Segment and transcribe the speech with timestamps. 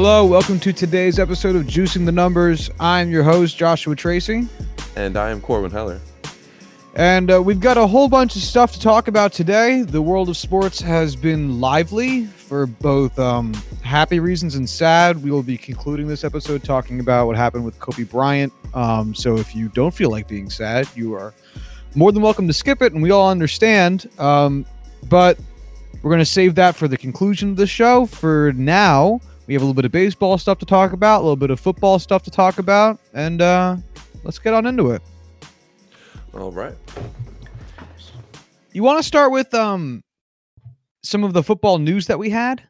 [0.00, 2.70] Hello, welcome to today's episode of Juicing the Numbers.
[2.78, 4.46] I'm your host, Joshua Tracy.
[4.94, 6.00] And I am Corbin Heller.
[6.94, 9.82] And uh, we've got a whole bunch of stuff to talk about today.
[9.82, 15.20] The world of sports has been lively for both um, happy reasons and sad.
[15.20, 18.52] We will be concluding this episode talking about what happened with Kobe Bryant.
[18.74, 21.34] Um, so if you don't feel like being sad, you are
[21.96, 24.08] more than welcome to skip it, and we all understand.
[24.20, 24.64] Um,
[25.08, 25.40] but
[26.02, 28.06] we're going to save that for the conclusion of the show.
[28.06, 31.34] For now, we have a little bit of baseball stuff to talk about, a little
[31.34, 33.76] bit of football stuff to talk about, and uh,
[34.22, 35.02] let's get on into it.
[36.34, 36.74] All right.
[38.72, 40.04] You want to start with um
[41.02, 42.62] some of the football news that we had?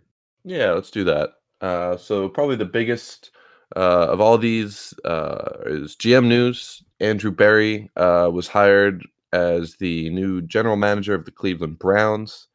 [0.45, 1.31] Yeah, let's do that.
[1.61, 3.33] Uh, so probably the biggest
[3.77, 6.83] uh, of all these uh, is GM news.
[7.01, 12.48] Andrew Berry uh, was hired as the new general manager of the Cleveland Browns.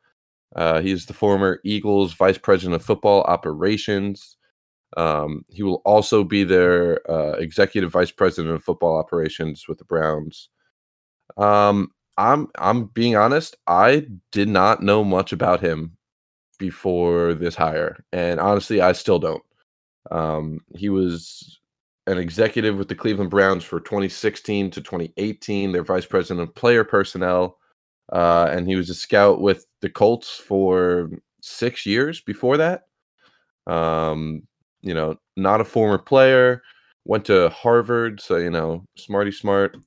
[0.55, 4.37] Uh, he is the former Eagles vice president of football operations.
[4.95, 9.85] Um, he will also be their uh, executive vice president of football operations with the
[9.85, 10.49] Browns.
[11.37, 13.55] Um, I'm I'm being honest.
[13.65, 15.97] I did not know much about him
[16.59, 19.43] before this hire, and honestly, I still don't.
[20.11, 21.59] Um, he was
[22.05, 26.83] an executive with the Cleveland Browns for 2016 to 2018, their vice president of player
[26.83, 27.57] personnel,
[28.11, 31.09] uh, and he was a scout with the Colts for
[31.41, 32.83] six years before that.
[33.67, 34.43] Um,
[34.81, 36.61] you know, not a former player,
[37.05, 39.77] went to Harvard, so you know, smarty smart.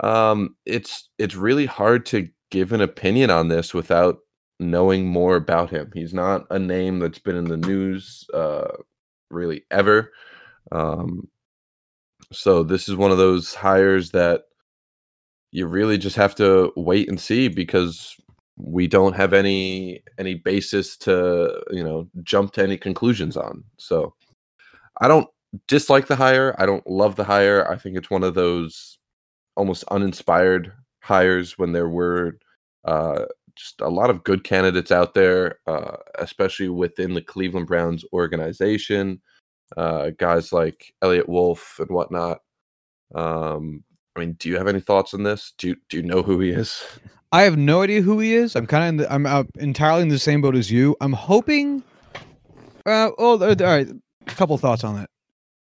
[0.00, 4.18] Um, it's it's really hard to give an opinion on this without
[4.60, 5.90] knowing more about him.
[5.94, 8.68] He's not a name that's been in the news uh,
[9.30, 10.12] really ever.
[10.70, 11.28] Um,
[12.32, 14.42] so this is one of those hires that
[15.52, 18.16] you really just have to wait and see because
[18.56, 23.62] we don't have any any basis to you know jump to any conclusions on.
[23.78, 24.14] So
[25.00, 25.28] I don't
[25.68, 26.54] dislike the hire.
[26.58, 27.70] I don't love the hire.
[27.70, 28.98] I think it's one of those
[29.56, 32.38] almost uninspired hires when there were
[32.84, 38.04] uh, just a lot of good candidates out there, uh, especially within the Cleveland Browns
[38.12, 39.20] organization.
[39.76, 42.40] Uh, guys like Eliot Wolf and whatnot.
[43.14, 43.84] Um,
[44.16, 45.54] I mean, do you have any thoughts on this?
[45.58, 46.84] Do you, do you know who he is?
[47.32, 48.54] I have no idea who he is.
[48.54, 50.94] I'm kind of I'm uh, entirely in the same boat as you.
[51.00, 51.82] I'm hoping.
[52.84, 53.88] Uh, well, all right.
[53.88, 55.08] A couple thoughts on it.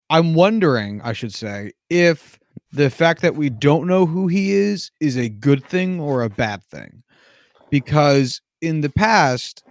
[0.10, 2.40] I'm wondering, I should say, if
[2.72, 6.30] the fact that we don't know who he is is a good thing or a
[6.30, 7.04] bad thing
[7.70, 9.64] because in the past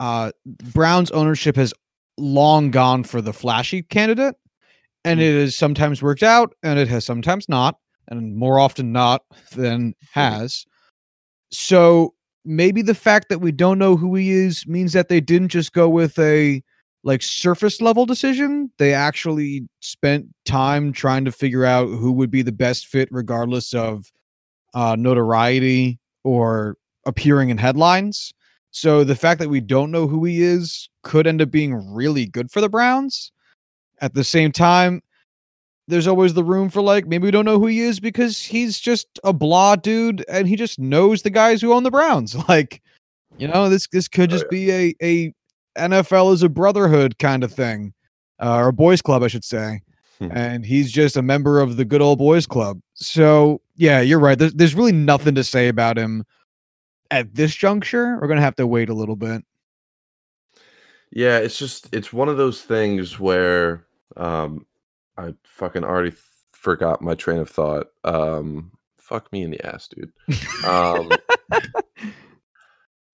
[0.00, 1.72] uh Brown's ownership has
[2.16, 4.34] long gone for the flashy candidate
[5.04, 9.22] and it has sometimes worked out and it has sometimes not and more often not
[9.54, 10.66] than has
[11.50, 12.14] so
[12.44, 15.72] maybe the fact that we don't know who he is means that they didn't just
[15.72, 16.62] go with a
[17.04, 18.70] like surface level decision.
[18.78, 23.72] They actually spent time trying to figure out who would be the best fit, regardless
[23.72, 24.10] of
[24.74, 26.76] uh, notoriety or
[27.06, 28.32] appearing in headlines.
[28.70, 32.26] So the fact that we don't know who he is could end up being really
[32.26, 33.32] good for the Browns.
[34.00, 35.02] At the same time,
[35.88, 38.78] there's always the room for like maybe we don't know who he is because he's
[38.78, 42.36] just a blah dude and he just knows the guys who own the Browns.
[42.48, 42.82] Like,
[43.36, 44.92] you know, this this could just oh, yeah.
[44.92, 45.34] be a
[45.76, 47.92] a NFL is a brotherhood kind of thing,
[48.40, 49.82] uh, or a boys club, I should say.
[50.18, 50.28] Hmm.
[50.32, 52.80] And he's just a member of the good old boys club.
[52.94, 54.38] So yeah, you're right.
[54.38, 56.24] There's, there's really nothing to say about him
[57.10, 58.18] at this juncture.
[58.20, 59.44] We're gonna have to wait a little bit.
[61.10, 64.66] Yeah, it's just it's one of those things where um
[65.18, 66.16] I fucking already
[66.52, 67.88] forgot my train of thought.
[68.04, 70.12] Um fuck me in the ass, dude.
[70.64, 71.10] Um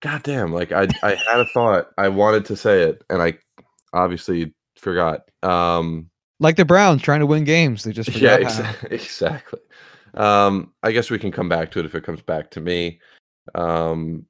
[0.01, 1.89] God damn, like I I had a thought.
[1.97, 3.37] I wanted to say it and I
[3.93, 5.21] obviously forgot.
[5.41, 6.09] Um
[6.39, 7.83] like the Browns trying to win games.
[7.83, 9.59] They just Yeah, exa- exactly.
[10.13, 12.99] Um I guess we can come back to it if it comes back to me.
[13.55, 14.25] Um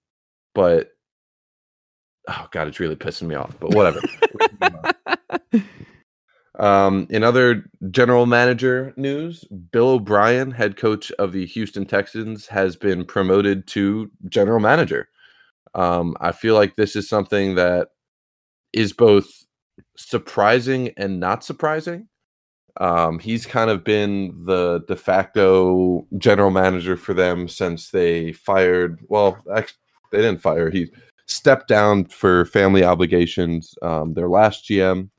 [0.54, 0.92] but
[2.30, 4.00] oh god, it's really pissing me off, but whatever.
[6.60, 12.75] Um, in other general manager news, Bill O'Brien, head coach of the Houston Texans, has
[12.75, 15.10] been promoted to general manager.
[15.74, 17.90] Um, I feel like this is something that
[18.72, 19.46] is both
[19.98, 22.07] surprising and not surprising.
[22.78, 29.00] Um, he's kind of been the de facto general manager for them since they fired.
[29.07, 29.78] Well, actually,
[30.12, 30.69] they didn't fire.
[30.69, 30.92] He
[31.28, 33.74] stepped down for family obligations.
[33.81, 35.10] Um, their last GM,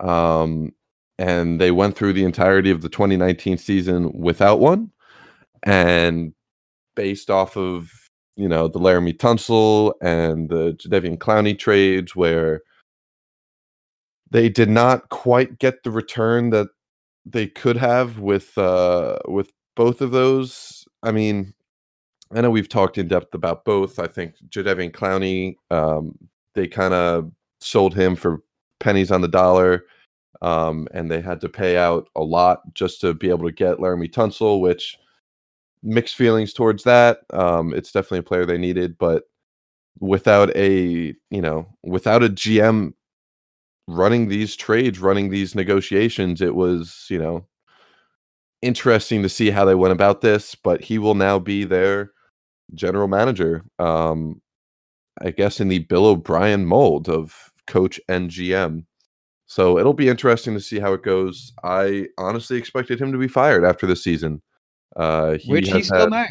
[0.00, 0.72] um,
[1.18, 4.90] and they went through the entirety of the 2019 season without one.
[5.62, 6.32] And
[6.96, 7.90] based off of
[8.36, 12.62] you know the Laremy Tunsil and the Jadeveon Clowney trades, where
[14.30, 16.68] they did not quite get the return that
[17.26, 20.84] they could have with uh with both of those.
[21.02, 21.54] I mean,
[22.32, 23.98] I know we've talked in depth about both.
[23.98, 26.16] I think Jadeveon Clowney, um,
[26.54, 27.30] they kind of
[27.60, 28.42] sold him for
[28.80, 29.84] pennies on the dollar,
[30.42, 33.78] um, and they had to pay out a lot just to be able to get
[33.78, 34.98] Laremy Tunsil, which
[35.82, 37.20] mixed feelings towards that.
[37.32, 39.24] Um, it's definitely a player they needed, but
[40.00, 42.94] without a you know without a GM
[43.88, 47.46] running these trades, running these negotiations, it was you know
[48.62, 50.54] interesting to see how they went about this.
[50.54, 52.12] But he will now be their
[52.74, 53.64] general manager.
[53.78, 54.40] Um,
[55.22, 58.84] I guess in the Bill O'Brien mold of coach and GM.
[59.46, 61.52] So it'll be interesting to see how it goes.
[61.64, 64.42] I honestly expected him to be fired after the season.
[64.96, 66.26] Uh, he Which he still had- may.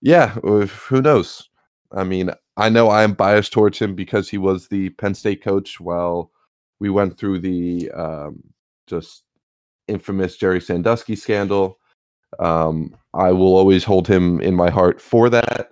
[0.00, 1.48] yeah, who knows?
[1.92, 5.42] I mean, I know I am biased towards him because he was the Penn State
[5.42, 6.30] coach while
[6.80, 8.42] we went through the um,
[8.86, 9.24] just
[9.88, 11.78] infamous Jerry Sandusky scandal.
[12.38, 15.70] Um, I will always hold him in my heart for that,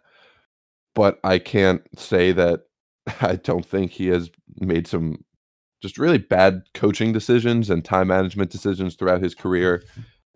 [0.94, 2.60] but I can't say that
[3.20, 4.30] I don't think he has
[4.66, 5.24] made some
[5.80, 9.82] just really bad coaching decisions and time management decisions throughout his career.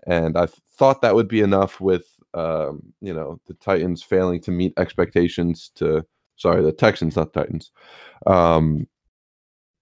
[0.06, 0.46] And I
[0.76, 5.70] thought that would be enough with um, you know the Titans failing to meet expectations
[5.76, 6.04] to
[6.36, 7.72] sorry the Texans not Titans
[8.26, 8.86] um,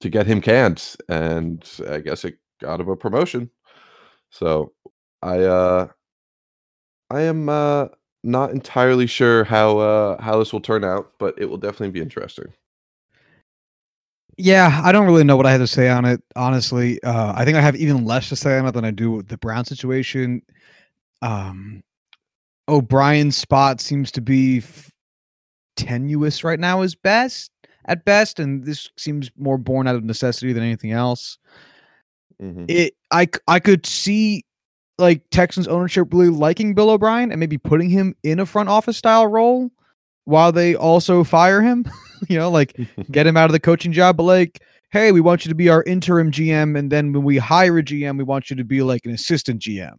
[0.00, 3.50] to get him canned, and I guess it got him a promotion.
[4.30, 4.72] So
[5.22, 5.88] I uh,
[7.10, 7.86] I am uh,
[8.22, 12.00] not entirely sure how uh, how this will turn out, but it will definitely be
[12.00, 12.52] interesting.
[14.36, 17.02] Yeah, I don't really know what I have to say on it, honestly.
[17.02, 19.28] Uh, I think I have even less to say on it than I do with
[19.28, 20.42] the Brown situation.
[21.22, 21.82] Um,
[22.68, 24.90] O'Brien's spot seems to be f-
[25.76, 27.50] tenuous right now, is best
[27.86, 31.38] at best, and this seems more born out of necessity than anything else.
[32.42, 32.64] Mhm.
[32.68, 34.44] It, I, I could see
[34.98, 38.96] like Texans ownership really liking Bill O'Brien and maybe putting him in a front office
[38.96, 39.70] style role
[40.24, 41.84] while they also fire him.
[42.28, 42.76] you know, like
[43.10, 44.60] get him out of the coaching job, but like,
[44.90, 47.82] hey, we want you to be our interim GM, and then when we hire a
[47.82, 49.94] GM, we want you to be like an assistant GM,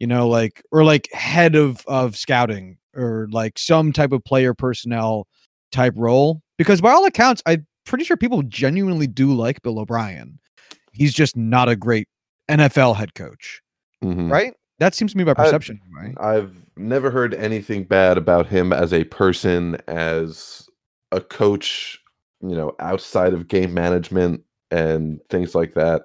[0.00, 4.54] you know, like or like head of of scouting or like some type of player
[4.54, 5.26] personnel
[5.72, 6.40] type role.
[6.58, 10.38] Because by all accounts, I'm pretty sure people genuinely do like Bill O'Brien.
[10.92, 12.06] He's just not a great
[12.48, 13.60] NFL head coach,
[14.04, 14.30] Mhm.
[14.30, 14.54] right?
[14.78, 16.14] That seems to me by I- perception, right?
[16.18, 20.63] I've never heard anything bad about him as a person, as
[21.14, 22.00] a coach,
[22.40, 26.02] you know, outside of game management and things like that.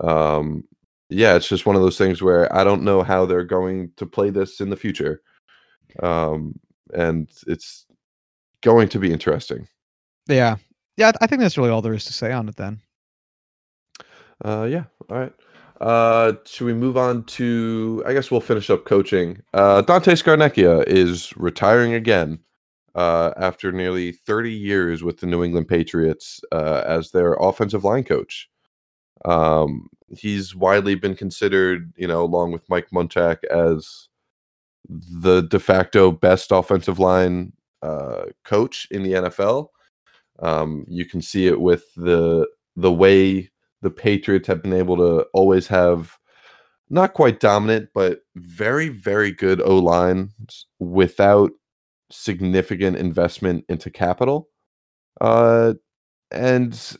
[0.00, 0.64] Um,
[1.08, 4.06] yeah, it's just one of those things where I don't know how they're going to
[4.06, 5.22] play this in the future.
[6.02, 6.58] Um,
[6.92, 7.86] and it's
[8.62, 9.68] going to be interesting.
[10.26, 10.56] Yeah,
[10.96, 11.12] yeah.
[11.20, 12.56] I think that's really all there is to say on it.
[12.56, 12.80] Then.
[14.44, 14.84] Uh, yeah.
[15.08, 15.32] All right.
[15.80, 18.02] Uh, should we move on to?
[18.06, 19.42] I guess we'll finish up coaching.
[19.52, 22.38] Uh, Dante Scarnecchia is retiring again
[22.94, 28.04] uh, after nearly 30 years with the New England Patriots uh, as their offensive line
[28.04, 28.48] coach.
[29.24, 34.08] Um, he's widely been considered, you know, along with Mike Munchak, as
[34.88, 39.68] the de facto best offensive line uh, coach in the NFL.
[40.40, 42.46] Um, you can see it with the
[42.76, 43.50] the way
[43.82, 46.18] the Patriots have been able to always have
[46.90, 51.50] not quite dominant, but very, very good O lines without
[52.10, 54.48] significant investment into capital.
[55.20, 55.74] Uh,
[56.30, 56.96] and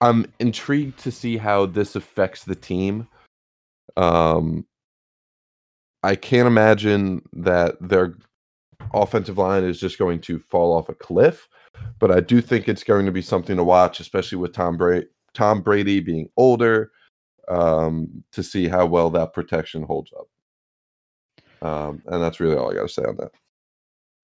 [0.00, 3.08] I'm intrigued to see how this affects the team.
[3.96, 4.66] Um,
[6.02, 8.14] I can't imagine that their
[8.92, 11.48] offensive line is just going to fall off a cliff,
[11.98, 15.06] but I do think it's going to be something to watch, especially with Tom Brady.
[15.34, 16.92] Tom Brady being older,
[17.48, 20.28] um, to see how well that protection holds up.
[21.68, 23.32] Um, and that's really all I got to say on that.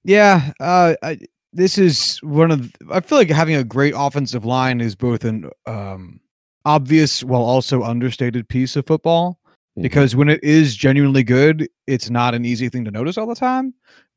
[0.05, 1.19] Yeah, uh, I,
[1.53, 2.73] this is one of.
[2.91, 6.21] I feel like having a great offensive line is both an um,
[6.65, 9.39] obvious while also understated piece of football.
[9.79, 9.83] Mhm.
[9.83, 13.35] Because when it is genuinely good, it's not an easy thing to notice all the
[13.35, 13.75] time.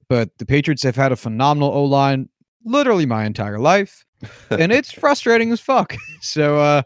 [0.10, 2.30] But the Patriots have had a phenomenal O line
[2.64, 4.06] literally my entire life,
[4.50, 5.96] and it's frustrating as fuck.
[6.22, 6.82] So, uh,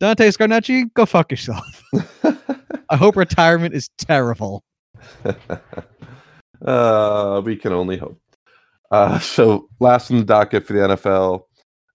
[0.00, 1.82] Dante Scarnecchi, go fuck yourself.
[2.90, 4.62] I hope retirement is terrible.
[6.66, 8.20] uh, we can only hope.
[8.92, 11.42] Uh, so, last in the docket for the NFL,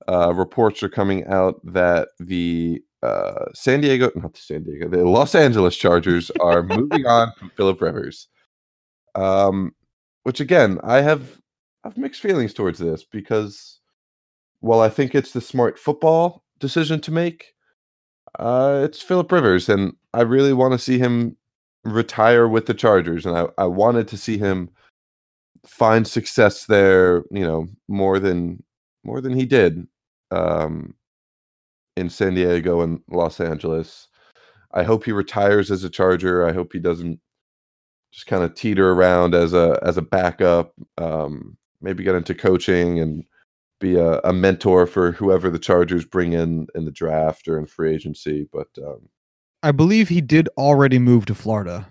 [0.10, 5.06] uh, reports are coming out that the uh, San Diego, not the San Diego, the
[5.06, 8.30] Los Angeles Chargers are moving on from Philip Rivers.
[9.16, 9.74] Um,
[10.24, 11.42] which again, I have
[11.86, 13.80] I have mixed feelings towards this because
[14.62, 17.54] while I think it's the smart football decision to make,
[18.40, 21.38] Uh, it's Philip Rivers, and I really want to see him
[21.86, 24.70] retire with the Chargers, and I, I wanted to see him
[25.68, 27.24] find success there.
[27.32, 28.64] You know, more than
[29.04, 29.88] more than he did
[30.32, 30.96] um,
[31.96, 34.08] in San Diego and Los Angeles.
[34.74, 36.48] I hope he retires as a Charger.
[36.48, 37.20] I hope he doesn't
[38.12, 40.74] just kind of teeter around as a as a backup.
[40.98, 43.24] Um, maybe get into coaching and
[43.80, 47.68] be a, a, mentor for whoever the Chargers bring in in the draft or in
[47.68, 48.48] free agency.
[48.52, 49.08] But um,
[49.62, 51.88] I believe he did already move to Florida.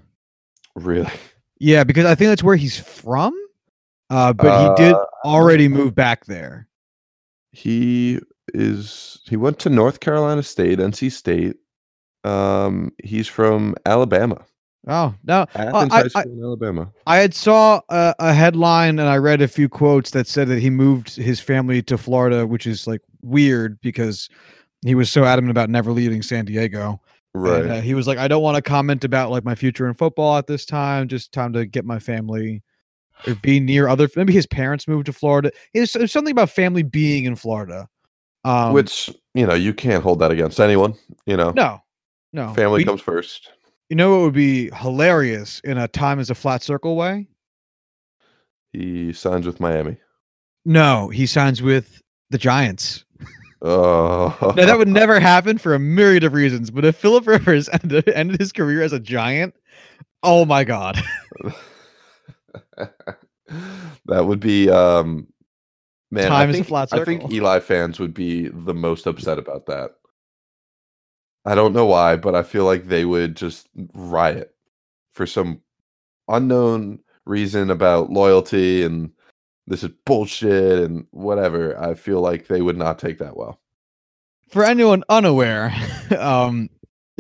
[0.75, 1.13] Really?
[1.59, 3.35] Yeah, because I think that's where he's from.
[4.11, 6.69] Uh, but uh, he did uh, already move back there.
[7.53, 8.21] He
[8.55, 9.21] is.
[9.25, 11.57] He went to North Carolina State, NC State.
[12.25, 14.45] Um, he's from Alabama.
[14.89, 16.93] Oh no, Athens I, High School I, in Alabama.
[17.07, 20.61] I had saw a, a, headline and I read a few quotes that said that
[20.61, 24.29] he moved his family to Florida, which is like weird because
[24.85, 27.01] he was so adamant about never leaving San Diego.
[27.35, 27.63] Right.
[27.63, 29.95] And, uh, he was like, I don't want to comment about like my future in
[29.95, 31.09] football at this time.
[31.09, 32.63] Just time to get my family
[33.27, 34.09] or be near other.
[34.17, 35.51] Maybe his parents moved to Florida.
[35.75, 37.89] It's, something about family being in Florida.
[38.45, 40.95] Um, which you know you can't hold that against anyone.
[41.27, 41.51] You know.
[41.51, 41.81] No.
[42.33, 42.53] No.
[42.55, 43.51] Family we, comes first.
[43.89, 47.29] You know what would be hilarious in a time as a flat circle way?
[48.73, 49.97] He signs with Miami.
[50.65, 53.05] No, he signs with the Giants.
[53.63, 54.37] Oh.
[54.57, 58.09] now that would never happen for a myriad of reasons, but if Philip Rivers ended,
[58.09, 59.55] ended his career as a Giant,
[60.23, 61.03] oh my god.
[64.07, 65.27] that would be um
[66.11, 67.03] man, time I think, flat circle.
[67.03, 69.93] I think Eli fans would be the most upset about that.
[71.45, 74.55] I don't know why, but I feel like they would just riot
[75.13, 75.61] for some
[76.29, 79.11] unknown reason about loyalty and
[79.67, 81.81] this is bullshit and whatever.
[81.81, 83.61] I feel like they would not take that well.
[84.49, 85.75] For anyone unaware,
[86.19, 86.69] um,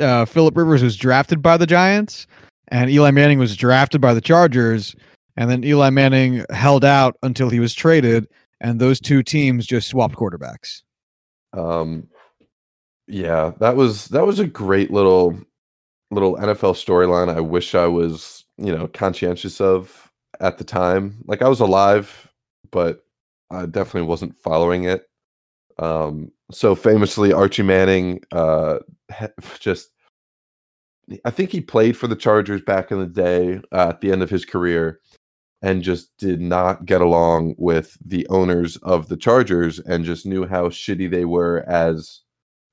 [0.01, 2.27] uh, Philip Rivers was drafted by the Giants,
[2.69, 4.95] and Eli Manning was drafted by the Chargers,
[5.37, 8.27] and then Eli Manning held out until he was traded,
[8.61, 10.83] and those two teams just swapped quarterbacks.
[11.53, 12.09] Um,
[13.07, 15.39] yeah, that was that was a great little
[16.11, 17.35] little NFL storyline.
[17.35, 21.23] I wish I was, you know, conscientious of at the time.
[21.27, 22.31] Like I was alive,
[22.71, 23.05] but
[23.51, 25.09] I definitely wasn't following it.
[25.79, 28.79] Um, so famously, Archie Manning uh,
[29.61, 29.91] just
[31.25, 34.23] I think he played for the Chargers back in the day uh, at the end
[34.23, 35.01] of his career
[35.63, 40.47] and just did not get along with the owners of the Chargers and just knew
[40.47, 42.21] how shitty they were as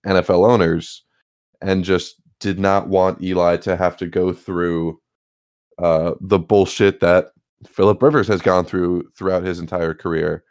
[0.06, 1.04] NFL owners
[1.62, 5.00] and just did not want Eli to have to go through
[5.80, 7.28] uh, the bullshit that
[7.68, 10.44] Philip Rivers has gone through throughout his entire career.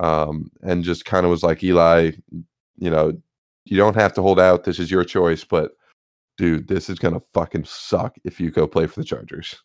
[0.00, 2.12] Um, and just kind of was like, Eli,
[2.76, 3.12] you know,
[3.64, 4.64] you don't have to hold out.
[4.64, 5.72] This is your choice, but
[6.36, 9.56] dude, this is gonna fucking suck if you go play for the Chargers.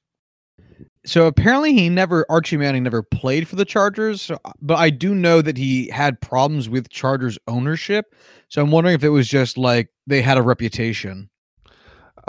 [1.06, 5.42] So apparently he never Archie Manning never played for the Chargers, but I do know
[5.42, 8.14] that he had problems with Chargers ownership.
[8.50, 11.30] So I'm wondering if it was just like they had a reputation.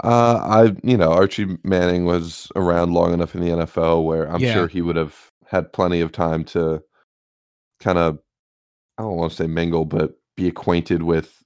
[0.03, 4.39] Uh, I you know Archie Manning was around long enough in the NFL where I'm
[4.39, 4.53] yeah.
[4.53, 6.81] sure he would have had plenty of time to
[7.81, 8.19] kind of
[8.97, 11.43] I don't want to say mingle, but be acquainted with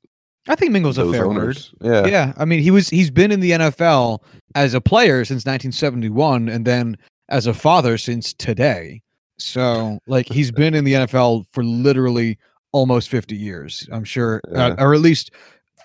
[0.47, 1.73] I think Mingle's a fair owners.
[1.81, 1.91] word.
[1.91, 2.05] Yeah.
[2.05, 2.33] Yeah.
[2.37, 4.19] I mean, he was he's been in the NFL
[4.53, 6.97] as a player since 1971 and then
[7.29, 9.01] as a father since today.
[9.37, 12.37] So, like he's been in the NFL for literally
[12.71, 13.87] almost 50 years.
[13.91, 14.67] I'm sure yeah.
[14.67, 15.31] uh, or at least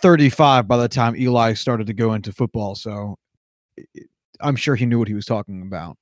[0.02, 2.75] 35 by the time Eli started to go into football.
[2.75, 3.18] So,
[4.40, 5.97] I'm sure he knew what he was talking about.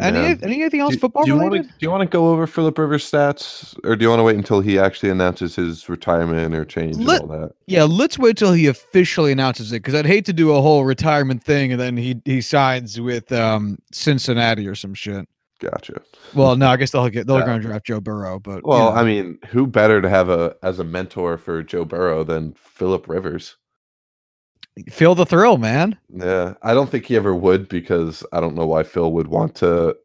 [0.00, 0.36] Any yeah.
[0.42, 1.56] anything else do, football do you related?
[1.56, 4.20] Want to, do you want to go over Philip Rivers stats, or do you want
[4.20, 7.52] to wait until he actually announces his retirement or change Let, and all that?
[7.66, 10.84] Yeah, let's wait till he officially announces it because I'd hate to do a whole
[10.84, 15.28] retirement thing and then he he signs with um, Cincinnati or some shit.
[15.60, 16.00] Gotcha.
[16.34, 17.44] Well, no, I guess they'll get they're yeah.
[17.44, 18.90] going to draft Joe Burrow, but well, you know.
[18.92, 23.08] I mean, who better to have a as a mentor for Joe Burrow than Philip
[23.08, 23.56] Rivers?
[24.88, 25.96] Feel the thrill, man.
[26.08, 29.54] Yeah, I don't think he ever would because I don't know why Phil would want
[29.56, 29.96] to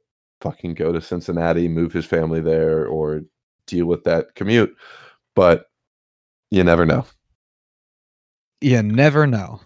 [0.41, 3.21] fucking go to Cincinnati, move his family there, or
[3.67, 4.75] deal with that commute.
[5.35, 5.65] But
[6.51, 7.05] you never know.
[8.61, 9.59] You never know.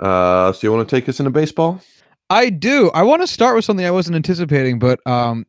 [0.00, 1.80] Uh, so you want to take us into baseball?
[2.28, 2.90] I do.
[2.92, 5.46] I want to start with something I wasn't anticipating, but um,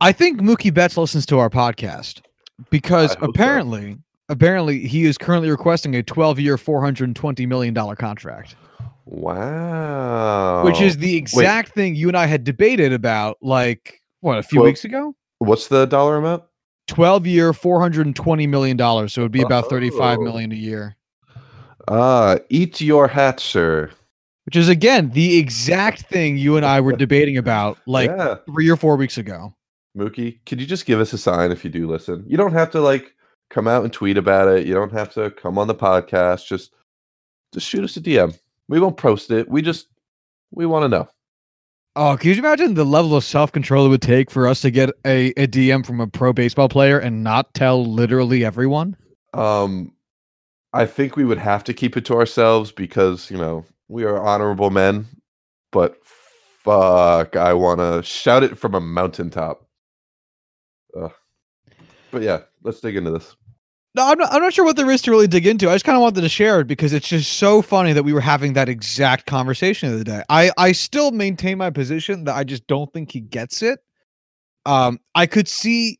[0.00, 2.22] I think Mookie Betts listens to our podcast
[2.70, 3.98] because apparently
[4.28, 8.56] apparently he is currently requesting a 12 year 420 million dollar contract
[9.06, 11.74] wow which is the exact Wait.
[11.74, 15.84] thing you and i had debated about like what a few weeks ago what's the
[15.86, 16.42] dollar amount
[16.88, 20.96] 12 year 420 million dollars so it would be about 35 million a year
[21.88, 23.90] Ah, eat your hat, sir.
[24.46, 28.36] which is again the exact thing you and I were debating about like yeah.
[28.46, 29.54] three or four weeks ago.
[29.96, 32.24] Mookie, could you just give us a sign if you do listen?
[32.26, 33.14] You don't have to like
[33.50, 34.66] come out and tweet about it.
[34.66, 36.46] You don't have to come on the podcast.
[36.46, 36.72] Just
[37.52, 38.36] just shoot us a DM.
[38.68, 39.48] We won't post it.
[39.48, 39.88] We just
[40.50, 41.08] we want to know.
[41.96, 44.70] Oh, can you imagine the level of self control it would take for us to
[44.70, 48.96] get a, a DM from a pro baseball player and not tell literally everyone?
[49.32, 49.92] Um
[50.72, 54.20] I think we would have to keep it to ourselves because, you know, we are
[54.20, 55.06] honorable men,
[55.70, 59.64] but fuck, I want to shout it from a mountaintop.
[61.00, 61.12] Ugh.
[62.14, 63.36] But yeah, let's dig into this.
[63.96, 65.68] No, I'm not, I'm not sure what there is to really dig into.
[65.68, 68.12] I just kind of wanted to share it because it's just so funny that we
[68.12, 70.24] were having that exact conversation of the other day.
[70.28, 73.80] I, I still maintain my position that I just don't think he gets it.
[74.64, 75.98] Um, I could see,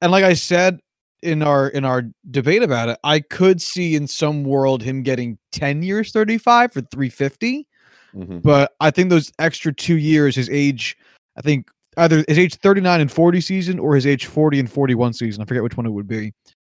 [0.00, 0.80] and like I said
[1.22, 5.38] in our in our debate about it, I could see in some world him getting
[5.52, 7.66] 10 years 35 for 350.
[8.14, 8.42] Mhm.
[8.42, 10.96] But I think those extra two years, his age,
[11.36, 15.12] I think either his age 39 and 40 season or his age 40 and 41
[15.12, 15.42] season.
[15.42, 16.32] I forget which one it would be.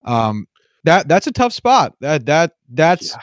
[0.04, 0.46] Um,
[0.84, 1.94] that that's a tough spot.
[2.00, 3.20] That that that's Yeah.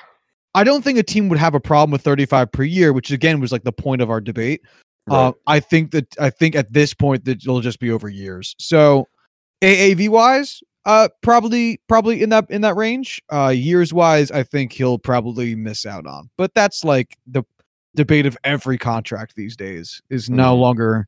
[0.55, 3.39] I don't think a team would have a problem with 35 per year, which again
[3.39, 4.61] was like the point of our debate.
[5.09, 8.55] Uh, I think that I think at this point that it'll just be over years.
[8.59, 9.07] So
[9.61, 13.21] AAV wise, uh probably probably in that in that range.
[13.31, 16.29] Uh years wise, I think he'll probably miss out on.
[16.37, 17.43] But that's like the
[17.95, 20.59] debate of every contract these days is no Mhm.
[20.59, 21.07] longer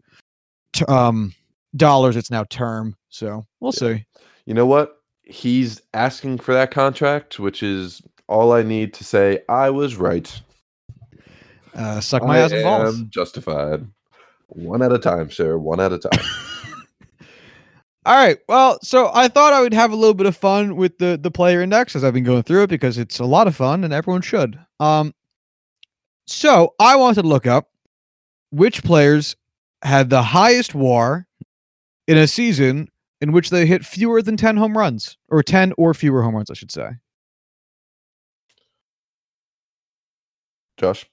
[0.74, 1.34] t- um
[1.76, 2.96] dollars, it's now term.
[3.10, 3.96] So we'll Yeah.
[3.96, 4.06] see.
[4.46, 4.98] You know what?
[5.24, 10.42] He's asking for that contract, which is all I need to say I was right.
[11.74, 13.00] Uh suck my I ass and balls.
[13.00, 13.86] am justified.
[14.48, 15.58] One at a time, sir.
[15.58, 16.20] One at a time.
[18.06, 18.40] All right.
[18.50, 21.30] Well, so I thought I would have a little bit of fun with the the
[21.32, 23.94] player index as I've been going through it because it's a lot of fun and
[23.94, 24.60] everyone should.
[24.80, 25.14] Um
[26.28, 27.70] so I wanted to look up
[28.50, 29.36] which players
[29.84, 31.28] had the highest WAR
[32.08, 32.90] in a season
[33.22, 36.50] in which they hit fewer than 10 home runs or 10 or fewer home runs,
[36.50, 36.92] I should say.
[40.78, 41.06] Josh?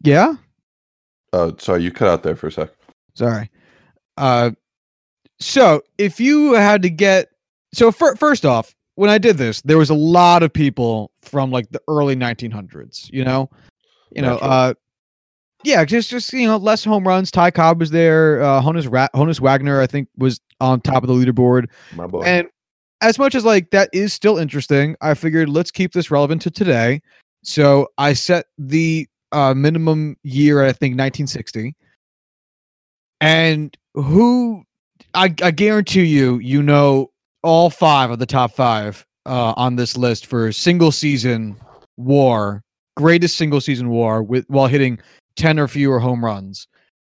[0.00, 0.34] Yeah?
[1.32, 2.70] Oh, sorry, you cut out there for a sec.
[3.14, 3.50] Sorry.
[4.16, 4.52] Uh,
[5.38, 7.28] so if you had to get
[7.74, 11.50] so fir- first off, when I did this, there was a lot of people from
[11.50, 13.10] like the early 1900s.
[13.10, 13.50] You know,
[14.14, 14.74] you know, uh,
[15.64, 17.30] yeah, just just you know, less home runs.
[17.30, 18.42] Ty Cobb was there.
[18.42, 21.68] Uh, Honus Ra- Honus Wagner, I think, was on top of the leaderboard.
[21.94, 22.22] My boy.
[22.22, 22.48] And
[23.00, 26.50] as much as like that is still interesting, I figured let's keep this relevant to
[26.50, 27.02] today.
[27.42, 31.74] So I set the uh, minimum year at I think 1960.
[33.20, 34.64] And who
[35.14, 37.10] I, I guarantee you, you know
[37.42, 41.56] all five of the top five uh, on this list for single season
[41.96, 42.62] war,
[42.96, 44.98] greatest single season war with while hitting
[45.36, 46.66] 10 or fewer home runs.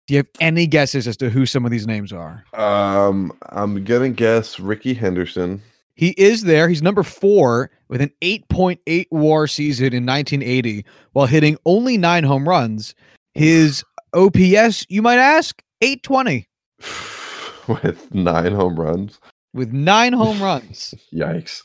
[0.07, 2.43] Do you have any guesses as to who some of these names are?
[2.53, 5.61] um, I'm gonna guess Rickey Henderson.
[5.95, 6.67] He is there.
[6.67, 10.83] He's number four with an 8.8 war season in 1980
[11.13, 12.95] while hitting only nine home runs.
[13.35, 13.83] His
[14.13, 16.47] OPS, you might ask, 820
[17.83, 19.19] with nine home runs.
[19.53, 20.93] with nine home runs.
[21.13, 21.61] Yikes!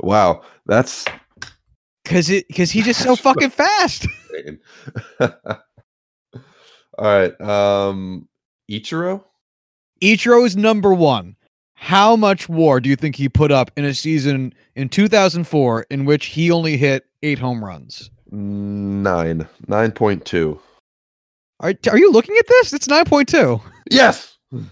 [0.00, 1.06] Wow, that's
[2.04, 4.06] Cause it because he's just so fucking fast.
[7.00, 8.28] All right, um,
[8.70, 9.24] Ichiro.
[10.02, 11.34] Ichiro is number one.
[11.72, 16.04] How much war do you think he put up in a season in 2004 in
[16.04, 18.10] which he only hit eight home runs?
[18.30, 20.60] Nine, nine point two.
[21.60, 22.74] Are, are you looking at this?
[22.74, 23.62] It's 9.2.
[23.90, 24.66] Yes, I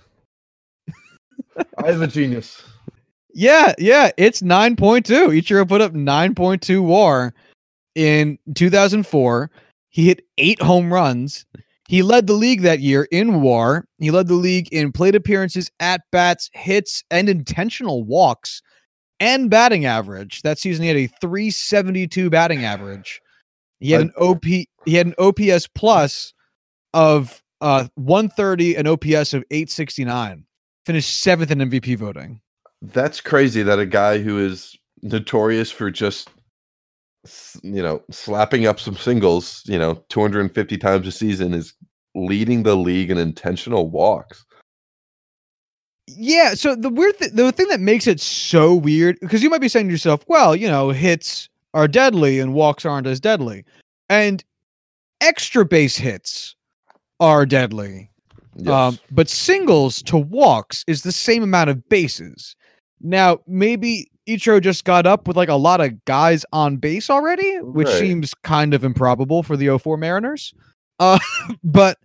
[1.87, 2.63] am a genius.
[3.33, 5.03] Yeah, yeah, it's 9.2.
[5.41, 7.33] Ichiro put up 9.2 war
[7.95, 9.51] in 2004.
[9.89, 11.47] He hit eight home runs.
[11.89, 13.87] He led the league that year in war.
[13.99, 18.61] He led the league in plate appearances, at bats, hits, and intentional walks
[19.21, 20.43] and batting average.
[20.43, 23.23] That season, he had a 372 batting average.
[23.81, 24.45] He had an OP.
[24.45, 26.35] He had an OPS plus
[26.93, 30.45] of uh 130, an OPS of 869.
[30.85, 32.41] Finished seventh in MVP voting.
[32.83, 36.29] That's crazy that a guy who is notorious for just
[37.63, 41.75] you know slapping up some singles, you know, 250 times a season is
[42.15, 44.45] leading the league in intentional walks.
[46.07, 46.55] Yeah.
[46.55, 49.69] So the weird, th- the thing that makes it so weird, because you might be
[49.69, 53.65] saying to yourself, well, you know, hits are deadly and walks aren't as deadly,
[54.09, 54.43] and
[55.21, 56.57] extra base hits
[57.21, 58.11] are deadly.
[58.57, 58.73] Yes.
[58.73, 62.57] Um, but singles to walks is the same amount of bases.
[63.01, 67.57] Now, maybe Ichiro just got up with like a lot of guys on base already,
[67.63, 67.99] which Right.
[67.99, 70.53] seems kind of improbable for the 04 Mariners.
[71.01, 71.19] Uh,
[71.65, 71.99] but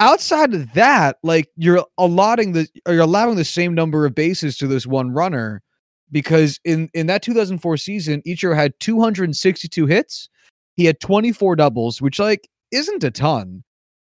[0.00, 4.66] outside of that, like you're allotting the you're allowing the same number of bases to
[4.66, 5.62] this one runner
[6.10, 10.28] because in in that 2004 season, Ichiro had 262 hits.
[10.76, 13.62] He had 24 doubles, which like isn't a ton.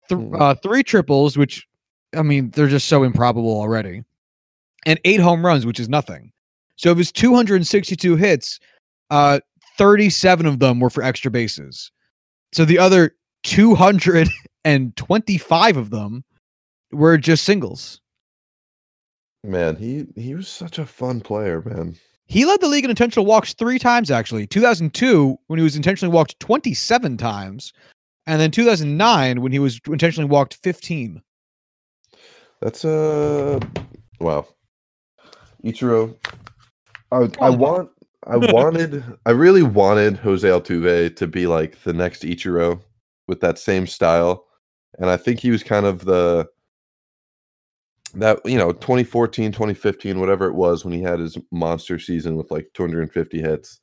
[0.10, 0.40] Th- Mhm.
[0.40, 1.66] uh, three triples, which
[2.16, 4.04] I mean they're just so improbable already,
[4.86, 6.32] and eight home runs, which is nothing.
[6.82, 8.60] So of his 262 hits,
[9.12, 9.42] uh,
[9.78, 11.92] 37 of them were for extra bases.
[12.54, 16.24] So the other 225 of them
[16.92, 18.02] were just singles.
[19.44, 21.98] Man, he he was such a fun player, man.
[22.26, 24.48] He led the league in intentional walks three times, actually.
[24.48, 27.74] 2002, when he was intentionally walked 27 times,
[28.26, 31.22] and then 2009, when he was intentionally walked 15.
[32.60, 33.60] That's uh
[34.20, 34.48] wow.
[35.64, 36.16] Ichiro.
[37.12, 37.52] I I oh.
[37.54, 37.90] want
[38.28, 42.82] I wanted I really wanted Jose Altuve to be like the next Ichiro
[43.28, 44.46] with that same style.
[45.00, 46.48] And I think he was kind of the
[48.14, 52.52] that you know 2014 2015 whatever it was when he had his monster season with
[52.52, 53.80] like 250 hits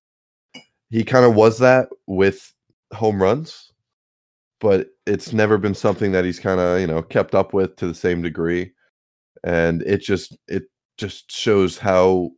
[0.91, 2.53] he kind of was that with
[2.93, 3.73] home runs
[4.61, 7.87] but it's never been something that he's kind of you know kept up with to
[7.87, 8.71] the same degree
[9.45, 10.65] and it just it
[10.99, 12.31] just shows how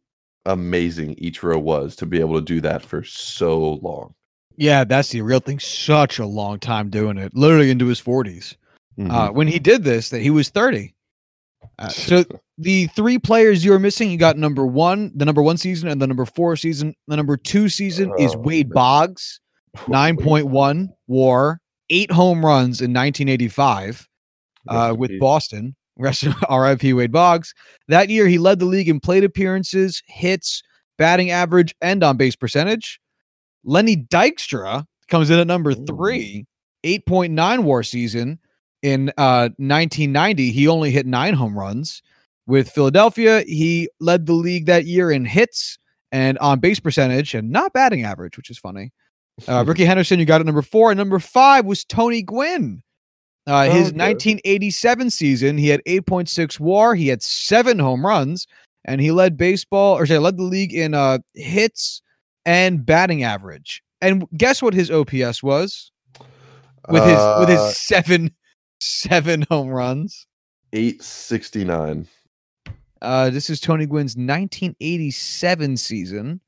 [0.53, 4.15] amazing Ichiro was to be able to do that for so long
[4.57, 5.59] Yeah, that's the real thing.
[5.59, 8.57] Such a long time doing it, literally into his 40s.
[8.99, 9.11] Mhm.
[9.11, 10.93] Uh, when he did this, that he was 30.
[11.79, 12.25] Uh, so
[12.59, 16.07] the three players you're missing, you got number one, the number one season, and the
[16.07, 16.95] number four season.
[17.09, 18.75] The number two season is Oh, Wade man.
[18.75, 19.41] Boggs,
[19.89, 24.07] 9.1 war, eight home runs in 1985
[24.69, 25.19] uh, with.
[25.19, 25.75] Boston.
[26.01, 27.55] Rest of RIP Wade Boggs.
[27.89, 30.63] That year, he led the league in plate appearances, hits,
[30.99, 33.01] batting average, and on base percentage.
[33.65, 36.47] Lenny Dykstra comes in at number three,
[36.85, 38.39] 8.9 war season.
[38.83, 42.03] In uh, 1990, he only hit nine home runs.
[42.47, 45.79] With Philadelphia, he led the league that year in hits
[46.11, 48.93] and on base percentage and not batting average, which is funny.
[49.47, 50.91] Uh, Rickey Henderson, you got it number four.
[50.91, 52.83] And number five was Tony Gwynn.
[53.47, 53.99] Uh, his Okay.
[53.99, 56.95] 1987 season, he had 8.6 WAR.
[56.95, 58.47] He had seven home runs,
[58.85, 62.03] and he led baseball, or say, led the league in uh, hits
[62.45, 63.83] and batting average.
[64.01, 65.91] And guess what his OPS was
[66.89, 68.31] with his with Uh, his seven
[68.81, 70.27] seven home runs.
[70.73, 72.07] 869
[73.03, 76.41] Uh, this is Tony Gwynn's 1987 season.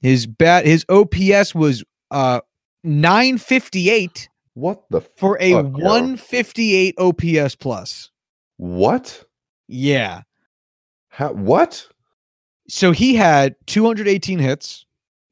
[0.00, 2.40] His bat, his OPS was uh
[2.84, 5.84] 958 what the for a Fuck, yo.
[5.84, 8.10] 158 OPS plus.
[8.56, 9.24] what
[9.68, 10.22] Yeah.
[11.08, 11.86] How, what
[12.68, 14.86] So he had 218 hits.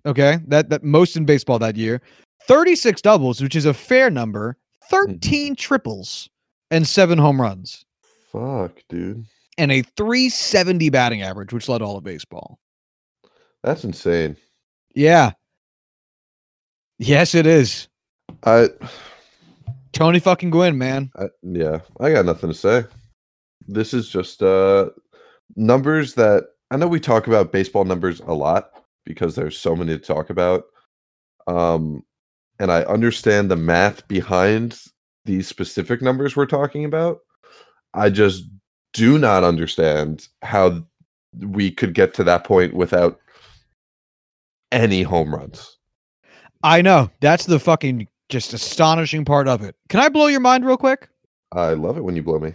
[0.07, 2.01] Okay, that that most in baseball that year.
[2.47, 4.57] 36 doubles, which is a fair number.
[4.89, 5.55] 13 mm-hmm.
[5.55, 6.29] triples
[6.71, 7.85] and seven home runs,
[8.33, 9.25] fuck dude
[9.61, 12.59] and a 370 batting average, which led all of baseball.
[13.63, 14.37] that's insane
[14.95, 15.33] Yeah.
[16.99, 17.89] Yes, it is.
[18.45, 18.69] I
[19.93, 21.11] Tony fucking Gwynn, man.
[21.17, 22.85] I, yeah, I got nothing to say.
[23.67, 24.91] This is just uh
[25.57, 28.71] numbers that I know we talk about baseball numbers a lot
[29.05, 30.65] because there's so many to talk about.
[31.47, 32.05] Um
[32.59, 34.79] and I understand the math behind
[35.25, 37.21] these specific numbers we're talking about.
[37.95, 38.45] I just
[38.93, 40.85] do not understand how
[41.39, 43.19] we could get to that point without
[44.73, 45.79] any home runs.
[46.63, 47.11] I know.
[47.21, 49.77] That's the fucking just astonishing part of it.
[49.89, 51.09] Can I blow your mind real quick?
[51.53, 52.55] I love it when you blow me.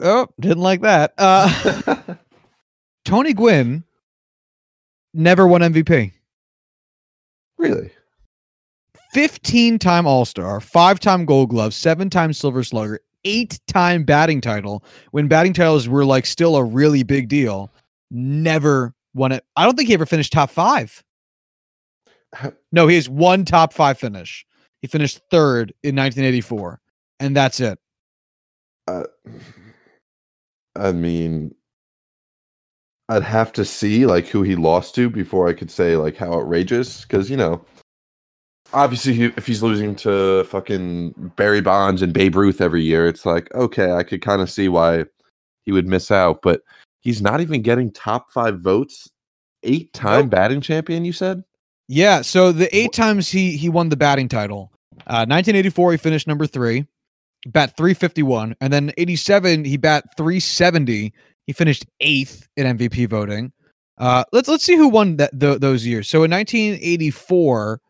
[0.00, 1.14] Oh, didn't like that.
[1.16, 1.96] Uh
[3.04, 3.84] Tony Gwynn
[5.14, 6.12] never won MVP.
[7.58, 7.90] really?
[9.12, 14.40] 15 time All Star, five time Gold Glove, seven time Silver Slugger, eight time batting
[14.40, 17.72] title when batting titles were like still a really big deal.
[18.10, 19.44] Never won it.
[19.56, 21.02] I don't think he ever finished top five.
[22.72, 24.46] No, he has one top five finish.
[24.80, 26.80] He finished third in 1984,
[27.18, 27.78] and that's it.
[28.86, 29.04] Uh,
[30.76, 31.54] I mean,
[33.08, 36.32] I'd have to see like who he lost to before I could say like how
[36.32, 37.02] outrageous.
[37.02, 37.64] Because you know,
[38.72, 43.26] obviously, he, if he's losing to fucking Barry Bonds and Babe Ruth every year, it's
[43.26, 45.04] like okay, I could kind of see why
[45.66, 46.40] he would miss out.
[46.42, 46.62] But
[47.00, 49.10] he's not even getting top five votes.
[49.62, 50.30] Eight time Nope.
[50.30, 51.42] batting champion, you said?
[51.90, 52.20] Yeah.
[52.20, 54.70] So the eight times he he won the batting title.
[55.08, 56.86] Uh, 1984, he finished number three,
[57.46, 61.12] bat 351, and then 87, he bat 370.
[61.46, 63.52] He finished eighth in MVP voting.
[63.98, 66.08] Uh, let's let's see who won that th- those years.
[66.08, 67.80] So in 1984,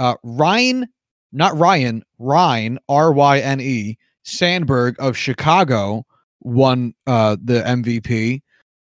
[0.00, 0.88] uh, Ryan,
[1.30, 6.04] not Ryan, Ryan R Y N E Sandberg of Chicago
[6.40, 8.42] won uh, the MVP.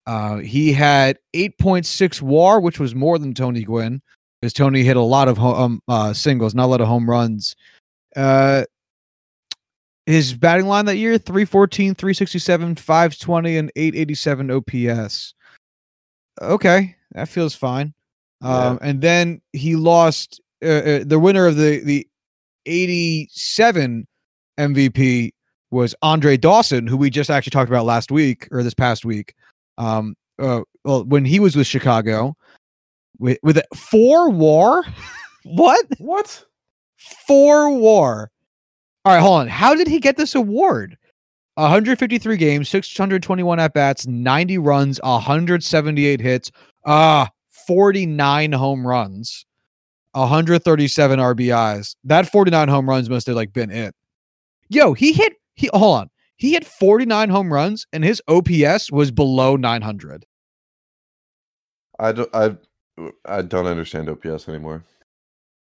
[0.08, 4.02] Uh, he had 8.6 WAR, which was more than Tony Gwynn,
[4.42, 7.10] because Tony hit a lot of ho- um, uh, singles, not a lot of home
[7.10, 7.56] runs.
[8.16, 8.64] Uh,
[10.06, 15.34] his batting line that year 314, 367, 520, and 887 OPS.
[16.42, 17.94] Okay, that feels fine.
[18.42, 22.08] Um, and then he lost uh, uh, the winner of the the
[22.66, 24.06] 87
[24.60, 25.32] MVP
[25.72, 29.34] was Andre Dawson, who we just actually talked about last week or this past week.
[29.78, 32.36] Um, uh, well, when he was with Chicago,
[33.20, 34.84] with with a four WAR,
[35.44, 36.46] what What?
[37.28, 38.32] four WAR?
[39.04, 39.48] All right, hold on.
[39.48, 40.98] How did he get this award?
[41.56, 46.52] 153 games, 621 at bats, 90 runs, 178 hits,
[46.86, 47.30] ah,
[47.68, 49.46] 49 home runs,
[50.14, 51.96] 137 RBIs.
[52.04, 53.96] That 49 home runs must have like been it.
[54.70, 56.10] Yo, he hit he hold on.
[56.38, 60.26] He hit 49 home runs and his OPS was below 900.
[62.00, 62.30] I don't.
[62.34, 62.58] I.
[63.26, 64.84] I don't understand OPS anymore.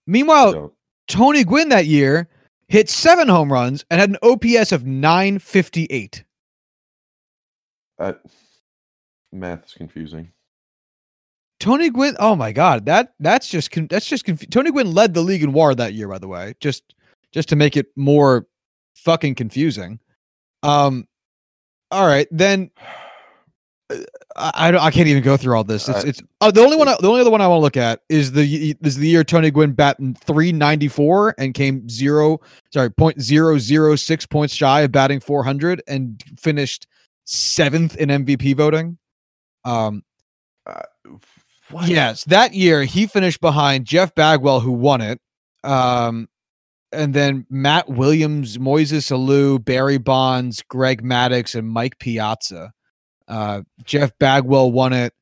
[0.06, 0.74] Meanwhile.
[1.10, 2.28] Tony Gwynn that year
[2.68, 6.24] hit seven home runs and had an OPS of 958.
[7.98, 8.14] I,
[9.32, 10.30] math is confusing.
[11.58, 15.20] Tony Gwynn, oh my god, that that's just that's just confu- Tony Gwynn led the
[15.20, 16.54] league in WAR that year, by the way.
[16.60, 16.94] Just
[17.32, 18.46] just to make it more
[18.94, 19.98] fucking confusing.
[20.62, 21.06] Um,
[21.90, 22.70] all right, then
[24.36, 25.88] I I, can't even go through all this.
[25.88, 27.62] It's I- it's uh, the only one I, the only other one I want to
[27.62, 32.40] look at is the is the year Tony Gwynn batting 394 and came zero
[32.72, 36.86] sorry point zero zero six points shy of batting 400 and finished
[37.24, 38.98] seventh in MVP voting.
[39.64, 40.02] Um,
[41.70, 41.88] What?
[41.88, 45.20] Yes, that year he finished behind Jeff Bagwell, who won it.
[45.62, 46.28] Um,
[46.92, 52.72] and then Matt Williams, Moises Alou, Barry Bonds, Greg Maddux, and Mike Piazza.
[53.30, 55.14] Uh, Jeff Bagwell won it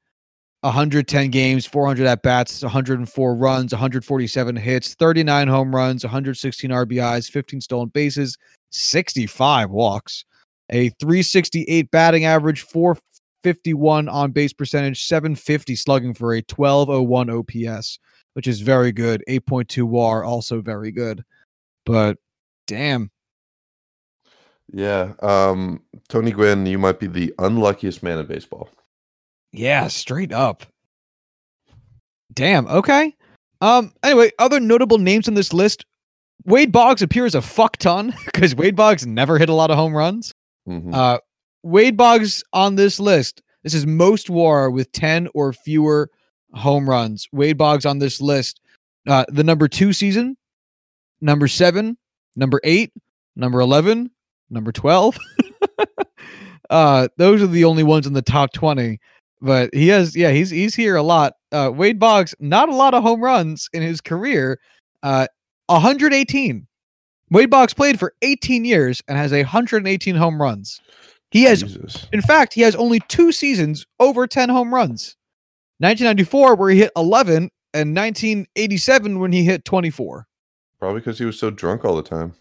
[0.63, 7.61] 110 games, 400 at bats, 104 runs, 147 hits, 39 home runs, 116 RBIs, 15
[7.61, 8.37] stolen bases,
[8.71, 10.25] 65 walks,
[10.71, 17.99] a 368 batting average, 451 on base percentage, 750 slugging for a 1201 OPS,
[18.33, 19.23] which is very good.
[19.29, 21.23] 8.2 WAR, also very good.
[21.87, 22.17] But
[22.67, 23.11] damn,
[24.73, 25.13] Yeah.
[25.23, 25.83] Um.
[26.09, 28.69] Tony Gwynn, you might be the unluckiest man in baseball.
[29.53, 30.65] Yeah, straight up.
[32.33, 32.67] Damn.
[32.69, 33.15] Okay.
[33.61, 33.93] Um.
[34.03, 35.85] Anyway, other notable names on this list:
[36.45, 39.97] Wade Boggs appears a fuck ton because Wade Boggs never hit a lot of home
[39.97, 40.35] runs.
[40.69, 40.95] Mhm.
[40.95, 41.19] Uh,
[41.63, 43.43] Wade Boggs on this list.
[43.65, 46.11] This is most WAR with ten or fewer
[46.53, 47.29] home runs.
[47.33, 48.61] Wade Boggs on this list.
[49.07, 50.37] Uh, the number two season,
[51.21, 51.97] number seven,
[52.37, 52.93] number eight,
[53.35, 54.11] number eleven,
[54.51, 55.19] number twelve.
[56.71, 59.01] uh, those are the only ones in the top twenty.
[59.41, 61.35] But he has, yeah, he's he's here a lot.
[61.53, 64.59] Uh, Wade Boggs, not a lot of home runs in his career.
[65.03, 65.29] Uh,
[65.67, 66.67] 118.
[67.31, 70.81] Wade Boggs played for 18 years and has 118 home runs.
[71.31, 72.07] He has Jesus.
[72.13, 75.15] in fact, he has only two seasons over 10 home runs
[75.79, 80.27] 1994, where he hit 11, and 1987, when he hit 24.
[80.81, 82.33] Probably because he was so drunk all the time.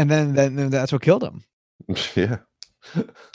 [0.00, 1.44] And then, then, then that's what killed him.
[2.16, 2.38] yeah.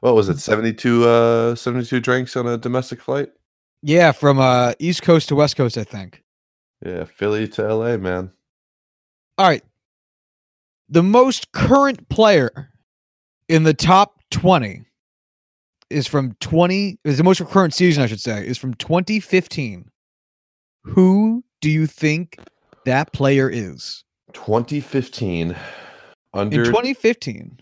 [0.00, 0.38] what was it?
[0.38, 3.28] 72 uh 72 drinks on a domestic flight?
[3.82, 6.22] Yeah, from uh, East Coast to West Coast, I think.
[6.84, 8.32] Yeah, Philly to LA, man.
[9.36, 9.62] All right.
[10.88, 12.70] The most current player
[13.46, 14.86] in the top 20
[15.90, 19.90] is from 20, is the most current season, I should say, is from 2015.
[20.84, 22.38] Who do you think
[22.86, 24.02] that player is?
[24.46, 25.56] 2015
[26.32, 27.58] under In 2015,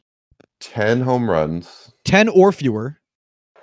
[0.61, 1.93] 10 home runs.
[2.05, 2.99] 10 or fewer.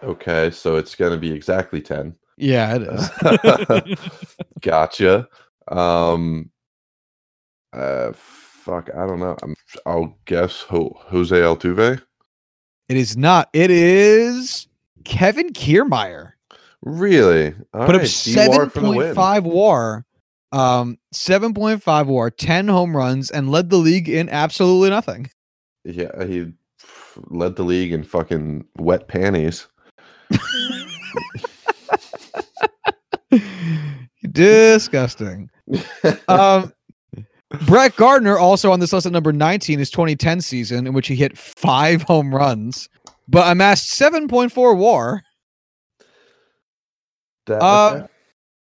[0.02, 2.15] Okay, so it's going to be exactly 10.
[2.38, 3.97] Yeah, it is.
[4.62, 5.28] gotcha.
[5.67, 6.49] Um
[7.71, 9.38] uh fuck, I don't know.
[9.43, 12.02] I'm, I'll guess Ho- Jose Altuve.
[12.89, 13.49] it is not.
[13.54, 14.67] It is
[15.06, 16.32] Kevin Kiermaier.
[16.82, 17.54] Really?
[17.73, 20.06] All Put up right, for 7.5 war.
[20.53, 25.31] Um, 7.5 war, 10 home runs, and led the league in absolutely nothing.
[25.83, 26.53] Yeah, he
[27.27, 29.67] led the league in fucking wet panties.
[34.31, 35.49] Disgusting.
[36.27, 36.71] Um,
[37.65, 41.15] Brett Gardner, also on this list at number 19, is 2010 season, in which he
[41.15, 42.89] hit five home runs,
[43.27, 45.23] but amassed 7.4 war.
[47.47, 48.07] That, Uh.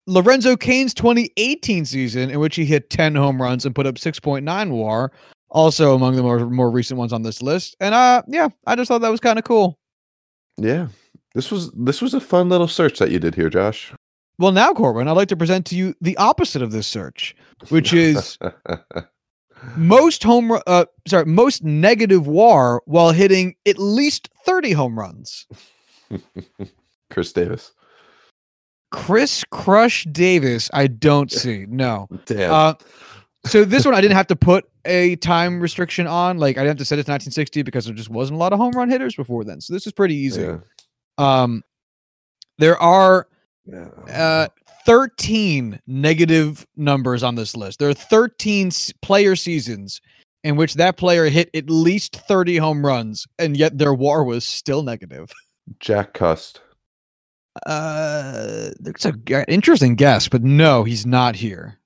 [0.07, 4.71] Lorenzo Cain's 2018 season, in which he hit 10 home runs and put up 6.9
[4.71, 5.11] WAR,
[5.49, 7.75] also among the more more recent ones on this list.
[7.79, 9.77] And uh, yeah, I just thought that was kind of cool.
[10.57, 10.87] yeah.
[11.35, 13.93] This was this was a fun little search that you did here, Josh.
[14.39, 17.35] Well, now Corbin, I'd like to present to you the opposite of this search,
[17.69, 18.39] which is
[19.75, 25.45] most home uh sorry most negative WAR while hitting at least 30 home runs.
[27.11, 27.73] Chris Davis.
[28.91, 31.65] Chris Crush Davis, I don't see.
[31.67, 32.07] No.
[32.25, 32.51] Damn.
[32.51, 32.73] Uh,
[33.45, 36.37] so this one I didn't have to put a time restriction on.
[36.37, 38.53] Like I didn't have to set it to 1960 because there just wasn't a lot
[38.53, 39.61] of home run hitters before then.
[39.61, 40.41] So this is pretty easy.
[40.41, 40.57] yeah.
[41.17, 41.63] Um,
[42.57, 43.27] there are
[43.65, 43.87] Yeah.
[44.11, 44.47] uh
[44.85, 47.79] 13 negative numbers on this list.
[47.79, 49.99] There are 13 s- player seasons
[50.45, 54.47] in which that player hit at least 30 home runs, and yet their WAR was
[54.47, 55.29] still negative.
[55.81, 56.61] Jack Cust.
[57.65, 59.05] Uh, it's
[59.47, 61.79] interesting guess, but no, he's not here.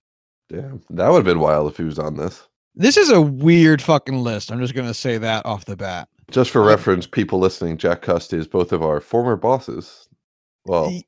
[0.50, 0.82] Damn.
[0.90, 2.48] That would have been wild if he was on this.
[2.76, 4.52] This is a weird fucking list.
[4.52, 6.08] I'm just gonna say that off the bat.
[6.30, 10.08] Just for reference, people listening, Jack Cust is both of our former bosses.
[10.66, 11.08] Well, Ye-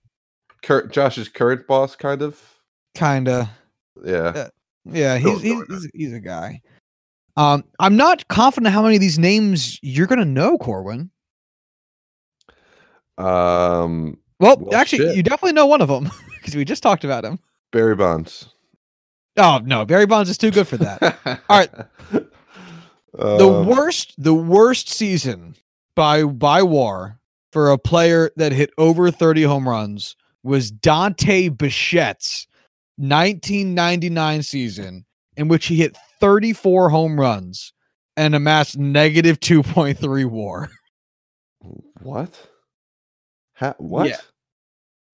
[0.62, 2.42] cur- Josh's current boss, kind of.
[2.96, 3.50] Kinda.
[4.04, 4.50] Yeah.
[4.86, 6.62] Yeah, he's he's, he's he's a guy.
[7.38, 11.10] Um, I'm not confident how many of these names you're gonna know, Corwin.
[13.18, 15.16] Um, Well, Well, actually, shit.
[15.18, 17.40] you definitely know one of them because we just talked about him.
[17.72, 18.48] Barry Bonds.
[19.38, 21.02] Oh no, Barry Bonds is too good for that.
[21.50, 21.72] All right.
[23.14, 25.56] the Um, worst, the worst season
[25.96, 27.20] by by WAR
[27.52, 32.48] for a player that hit over 30 home runs was Dante Bichette's
[32.98, 35.06] 1999 season,
[35.38, 37.74] in which he hit 34 home runs
[38.18, 40.70] and amassed negative 2.3 WAR.
[42.02, 42.50] What?
[43.56, 44.24] Ha- what?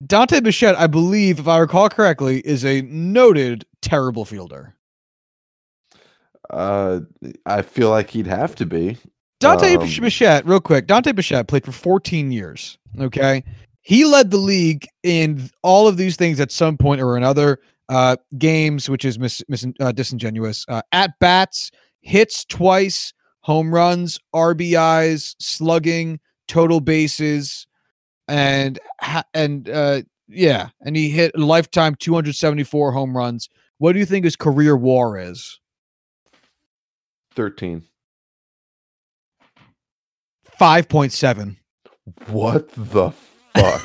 [0.06, 4.76] Dante Bichette, I believe, if I recall correctly, is a noted terrible fielder.
[6.50, 7.02] Uh,
[7.46, 8.98] I feel like he'd have to be.
[9.40, 10.88] Dante Um, Bichette, real quick.
[10.88, 12.78] Dante Bichette played for 14 years.
[13.00, 13.44] Okay.
[13.82, 17.60] He led the league in all of these things at some point or another.
[17.88, 20.64] Uh, games, which is mis- mis- uh, disingenuous.
[20.68, 27.66] Uh, at bats, hits twice, home runs, RBIs, slugging, total bases,
[28.30, 28.80] and
[29.34, 33.50] and uh, yeah, and he hit a lifetime 274 home runs.
[33.80, 35.60] What do you think his career WAR is?
[37.34, 37.84] 13.
[40.60, 41.56] 5.7.
[42.28, 43.12] What the
[43.56, 43.82] fuck?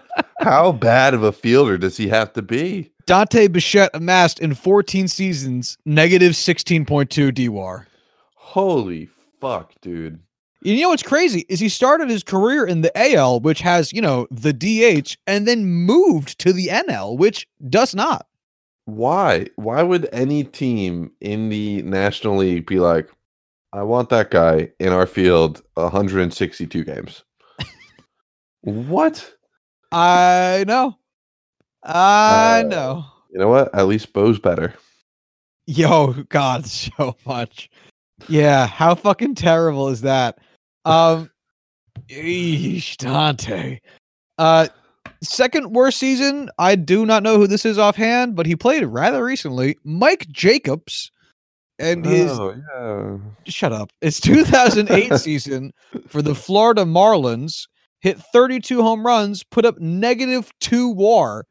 [0.40, 2.92] How bad of a fielder does he have to be?
[3.06, 6.86] Dante Bichette amassed in 14 seasons negative 16.2
[7.32, 7.86] DWAR.
[8.34, 9.08] Holy
[9.40, 10.20] fuck, dude.
[10.62, 14.02] You know what's crazy is he started his career in the AL, which has, you
[14.02, 18.26] know, the DH, and then moved to the NL, which does not.
[18.84, 19.46] Why?
[19.56, 23.08] Why would any team in the National League be like,
[23.72, 27.24] I want that guy in our field 162 games?
[28.62, 29.32] what?
[29.92, 30.98] I know.
[31.82, 33.04] I Uh, know.
[33.32, 33.74] You know what?
[33.74, 34.74] At least Bo's better.
[35.66, 37.70] Yo, God, so much.
[38.28, 40.38] Yeah, how fucking terrible is that?
[40.84, 41.30] Um,
[42.08, 43.80] eesh, Dante.
[44.38, 44.68] Uh,
[45.22, 46.50] second worst season.
[46.58, 49.76] I do not know who this is offhand, but he played rather recently.
[49.84, 51.10] Mike Jacobs,
[51.78, 53.50] and his oh, yeah.
[53.50, 53.90] shut up.
[54.00, 55.72] His 2008 season
[56.08, 57.66] for the Florida Marlins
[58.00, 61.46] hit 32 home runs, put up negative two WAR.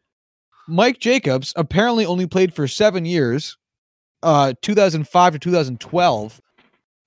[0.67, 3.57] Mike Jacobs apparently only played for seven years,
[4.21, 6.41] uh, 2005 to 2012,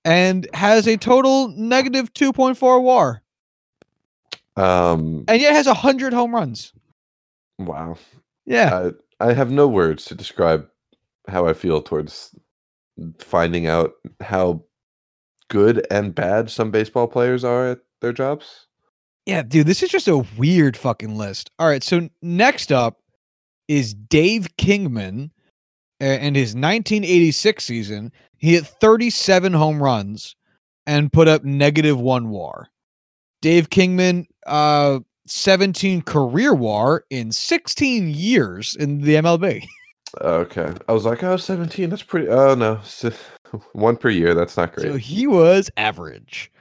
[0.04, 3.22] and has a total negative 2.4 WAR,
[4.56, 6.72] Um, and yet has 100 home runs.
[7.58, 7.96] wow.
[8.44, 8.90] Yeah.
[9.20, 10.66] I, I have no words to describe
[11.28, 12.34] how I feel towards
[13.18, 14.64] finding out how
[15.48, 18.66] good and bad some baseball players are at their jobs.
[19.26, 21.50] Yeah, dude, this is just a weird fucking list.
[21.60, 22.98] All right, so next up
[23.68, 25.30] is Dave Kingman
[26.00, 28.12] and his 1986 season.
[28.42, 30.34] He hit 37 home runs
[30.84, 32.68] and put up negative one WAR.
[33.40, 39.64] Dave Kingman, uh, 17 career WAR in 16 years in the MLB.
[40.20, 40.70] Okay.
[40.90, 42.28] I was like, oh, 17, that's pretty.
[42.28, 42.78] Oh, no.
[43.72, 44.34] One per year.
[44.34, 44.86] That's not great.
[44.86, 46.52] So he was average.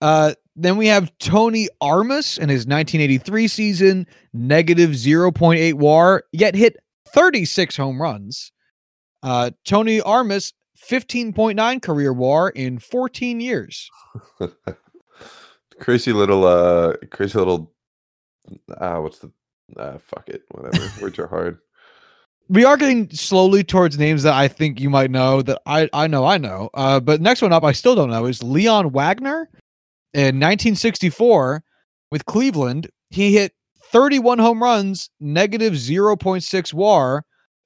[0.00, 6.78] Uh, then we have Tony Armas in his 1983 season, negative 0.8 WAR, yet hit
[7.08, 8.50] 36 home runs.
[9.22, 10.54] Uh, Tony Armas,
[10.88, 13.90] 15.9 career WAR in 14 years.
[15.80, 17.72] crazy little, uh, crazy little,
[18.80, 19.32] ah, what's the
[19.78, 20.42] Ah, fuck it.
[20.50, 20.86] Whatever.
[21.00, 21.58] Words are hard.
[22.48, 26.06] we are getting slowly towards names that I think you might know that I I
[26.06, 26.70] know I know.
[26.74, 29.48] Uh, but next one up, I still don't know is Leon Wagner
[30.12, 31.62] in 1964
[32.10, 32.90] with Cleveland.
[33.10, 33.52] He hit
[33.92, 37.24] 31 home runs, negative 0.6 WAR,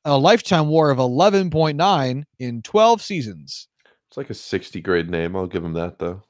[0.08, 3.68] a lifetime WAR of 11.9 in 12 seasons.
[4.08, 5.36] It's like a 60 grade name.
[5.36, 6.22] I'll give him that though.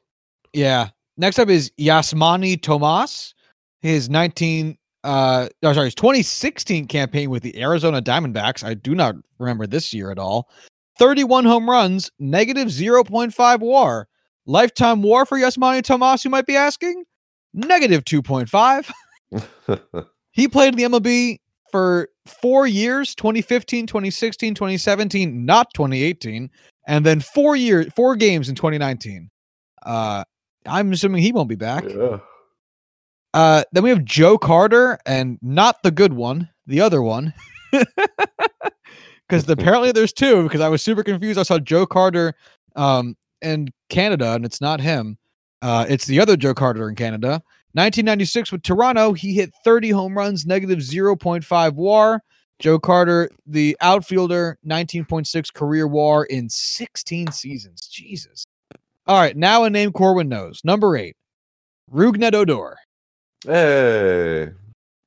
[0.52, 0.88] Yeah.
[1.16, 3.34] Next up is Yasmany Tomas.
[3.80, 8.64] His 19 uh oh, sorry, his 2016 campaign with the Arizona Diamondbacks.
[8.64, 10.50] I do not remember this year at all.
[10.98, 14.08] 31 home runs, negative 0.5 WAR.
[14.46, 17.04] Lifetime WAR for Yasmany Tomas, you might be asking?
[17.54, 18.90] Negative 2.5.
[20.38, 21.40] He played in the MLB
[21.72, 26.50] for four years 2015, 2016, 2017, not 2018,
[26.86, 29.30] and then four years, four games in 2019.
[29.84, 30.24] Uh,
[30.66, 31.84] I'm assuming he won't be back.
[31.88, 32.18] yeah.
[33.34, 37.34] Uh, then we have Joe Carter, and not the good one, the other one.
[39.28, 41.38] Because apparently there's two, because I was super confused.
[41.38, 42.34] I saw Joe Carter
[42.76, 45.18] um, in Canada, and it's not him.
[45.60, 47.42] Uh, it's the other Joe Carter in Canada.
[47.78, 52.20] 1996 with Toronto, he hit 30 home runs, negative 0.5 WAR.
[52.58, 57.86] Joe Carter, the outfielder, 19.6 career WAR in 16 seasons.
[57.86, 58.44] Jesus.
[59.06, 60.60] All right, now a name Corwin knows.
[60.64, 61.14] Number eight,
[61.92, 62.76] Rougned Odor.
[63.44, 64.50] Hey.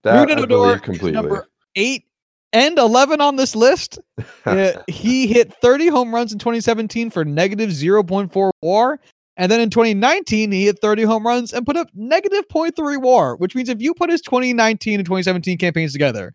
[0.03, 1.11] That I Rougned Odor believe is completely.
[1.11, 2.05] number eight
[2.53, 3.99] and 11 on this list.
[4.43, 8.99] Uh, he hit 30 home runs in 2017 for negative 0.4 WAR.
[9.37, 13.35] And then in 2019, he hit 30 home runs and put up negative 0.3 WAR,
[13.37, 16.33] which means if you put his 2019 and 2017 campaigns together,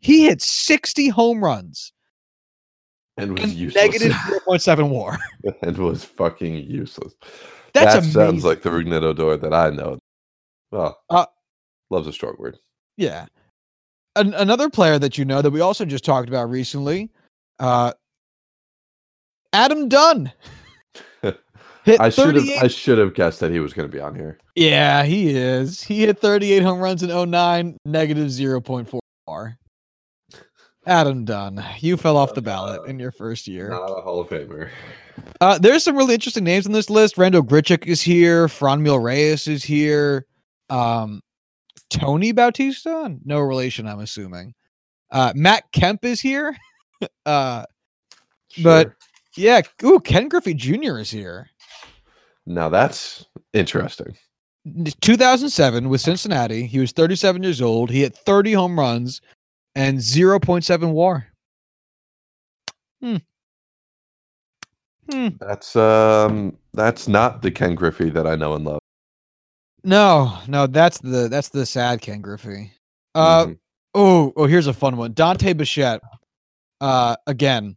[0.00, 1.92] he hit 60 home runs
[3.16, 3.82] and was useless.
[3.82, 4.12] negative
[4.48, 5.16] 0.7 WAR.
[5.62, 7.14] and was fucking useless.
[7.72, 8.12] That's that amazing.
[8.12, 9.98] sounds like the Rougned Odor that I know.
[10.72, 11.26] Well, Uh,
[11.90, 12.58] love's a strong word.
[12.96, 13.26] Yeah.
[14.16, 17.10] An- another player that you know that we also just talked about recently,
[17.60, 17.92] uh,
[19.52, 20.32] Adam Dunn.
[21.84, 24.14] Hit I should have I should have guessed that he was going to be on
[24.14, 24.38] here.
[24.54, 25.82] Yeah, he is.
[25.82, 29.58] He hit 38 home runs in 09, negative 0.4 WAR.
[30.86, 33.68] Adam Dunn, you fell off the ballot in your first year.
[33.70, 34.70] Not a Hall of Famer.
[35.40, 37.16] Uh, there's some really interesting names on this list.
[37.18, 38.46] Randall Grichuk is here.
[38.48, 40.26] Franmil Reyes is here.
[40.70, 41.20] Um,
[41.90, 44.54] Tony Bautista, no relation, I'm assuming.
[45.10, 46.56] Uh, Matt Kemp is here.
[47.26, 47.64] uh,
[48.62, 48.92] But-
[49.36, 49.62] yeah.
[49.82, 50.98] Ooh, Ken Griffey Jr.
[50.98, 51.48] is here.
[52.46, 54.16] Now that's interesting.
[55.00, 56.66] 2007 with Cincinnati.
[56.66, 57.90] He was 37 years old.
[57.90, 59.20] He hit 30 home runs
[59.74, 61.26] and 0.7 WAR.
[63.02, 63.16] Hmm.
[65.10, 65.28] Hmm.
[65.38, 68.80] That's um that's not the Ken Griffey that I know and love.
[69.82, 72.72] No, no, that's the that's the sad Ken Griffey.
[73.14, 73.58] Uh Mhm.
[73.94, 75.12] oh, oh, here's a fun one.
[75.12, 76.00] Dante Bichette.
[76.80, 77.76] Uh again.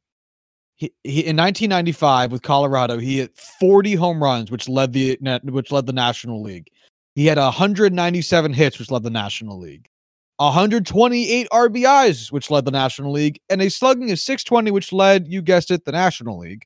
[0.77, 5.71] He, he in 1995 with Colorado, he hit 40 home runs, which led the which
[5.71, 6.69] led the National League.
[7.15, 9.89] He had 197 hits, which led the National League.
[10.37, 15.41] 128 RBIs, which led the National League, and a slugging of 620, which led, you
[15.41, 16.63] guessed it, the National League.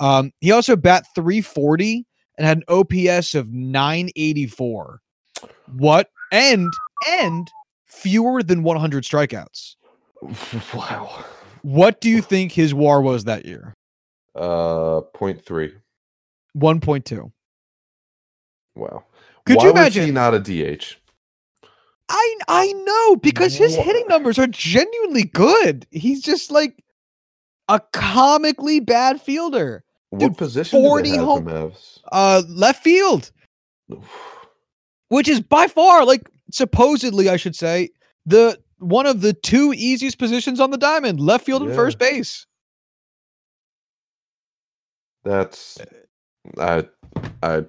[0.00, 2.04] Um, he also bat 340
[2.36, 5.00] and had an OPS of 984.
[5.76, 6.10] What?
[6.32, 6.72] And
[7.08, 7.48] and
[7.86, 9.76] fewer than 100 strikeouts.
[10.74, 11.24] wow.
[11.64, 13.72] What do you think his WAR was that year?
[14.34, 15.72] Uh point three.
[16.56, 17.32] 1.2.
[18.76, 19.04] Wow.
[19.46, 20.14] Could Why you was he imagine?
[20.14, 20.96] not a DH?
[22.10, 25.86] I I know because his hitting numbers are genuinely good.
[25.90, 26.84] He's just like
[27.68, 29.84] a comically bad fielder.
[30.10, 31.72] What Dude, position did 40 they have home-
[32.12, 33.30] Uh left field,
[35.08, 37.88] which is by far like supposedly I should say
[38.26, 41.76] the one of the two easiest positions on the diamond, left field and Yeah.
[41.76, 42.46] first base.
[45.24, 45.78] That's
[46.58, 46.86] I
[47.42, 47.64] I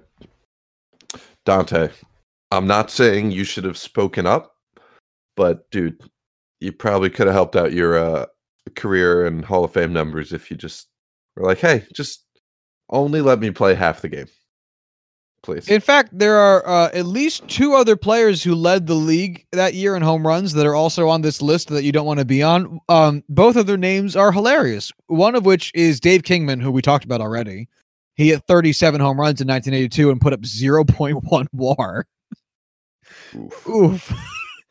[1.44, 1.88] Dante.
[2.50, 4.54] I'm not saying you should have spoken up,
[5.36, 6.00] but dude,
[6.60, 8.26] you probably could have helped out your uh
[8.74, 10.88] career and Hall of Fame numbers if you just
[11.36, 12.24] were like, "Hey, just
[12.90, 14.28] only let me play half the game."
[15.46, 15.68] Please.
[15.68, 19.74] In fact, there are uh, at least two other players who led the league that
[19.74, 22.24] year in home runs that are also on this list that you don't want to
[22.24, 22.80] be on.
[22.88, 24.90] Um, both of their names are hilarious.
[25.06, 27.68] One of which is Dave Kingman, who we talked about already.
[28.16, 32.06] He hit 37 home runs in 1982 and put up 0.1 WAR.
[33.36, 33.68] Oof.
[33.68, 34.12] Oof.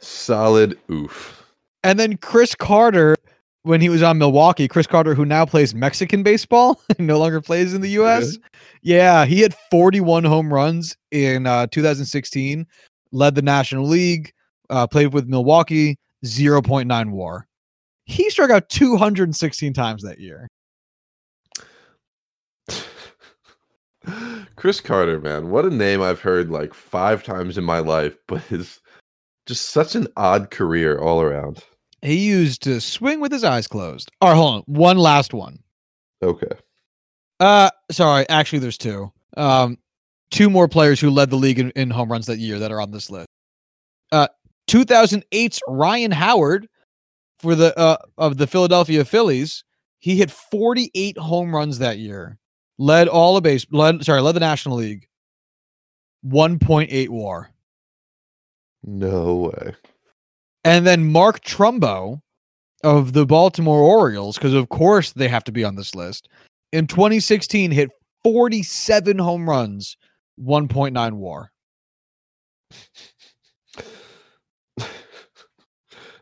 [0.01, 1.41] Solid oof.
[1.85, 3.15] And then Chris Carter,
[3.65, 7.73] when he was on Milwaukee, Chris Carter, who now plays Mexican baseball, no longer plays
[7.73, 8.25] in the U.S.
[8.25, 8.37] Really?
[8.83, 12.67] Yeah, he had 41 home runs in uh, 2016,
[13.11, 14.31] led the National League,
[14.69, 17.47] uh, played with Milwaukee, 0.9 war.
[18.05, 20.47] He struck out 216 times that year.
[24.55, 28.43] Chris Carter, man, what a name I've heard like five times in my life, but
[28.51, 28.79] is
[29.47, 31.63] just such an odd career all around.
[32.05, 34.11] He used to swing with his eyes closed.
[34.21, 34.61] All right, hold on.
[34.67, 35.59] One last one.
[36.21, 36.51] Okay.
[37.39, 38.27] Uh, sorry.
[38.29, 39.11] Actually, there's two.
[39.35, 39.77] Um,
[40.31, 42.81] two more players who led the league in, in home runs that year that are
[42.81, 43.27] on this list.
[44.11, 44.27] Uh,
[44.69, 46.67] 2008's Ryan Howard
[47.39, 49.63] for the uh of the Philadelphia Phillies.
[49.99, 52.37] He hit 48 home runs that year.
[52.77, 53.65] Led all of base.
[53.71, 55.07] Led sorry, led the National League.
[56.25, 57.51] 1.8 WAR.
[58.83, 59.75] No way.
[60.65, 62.19] And then Mark Trumbo
[62.83, 66.27] of the Baltimore Orioles, because of course they have to be on this list.
[66.73, 67.89] In 2016, hit
[68.23, 69.97] 47 home runs,
[70.39, 71.51] 1.9 WAR.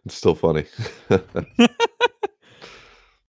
[0.05, 0.65] It's still funny.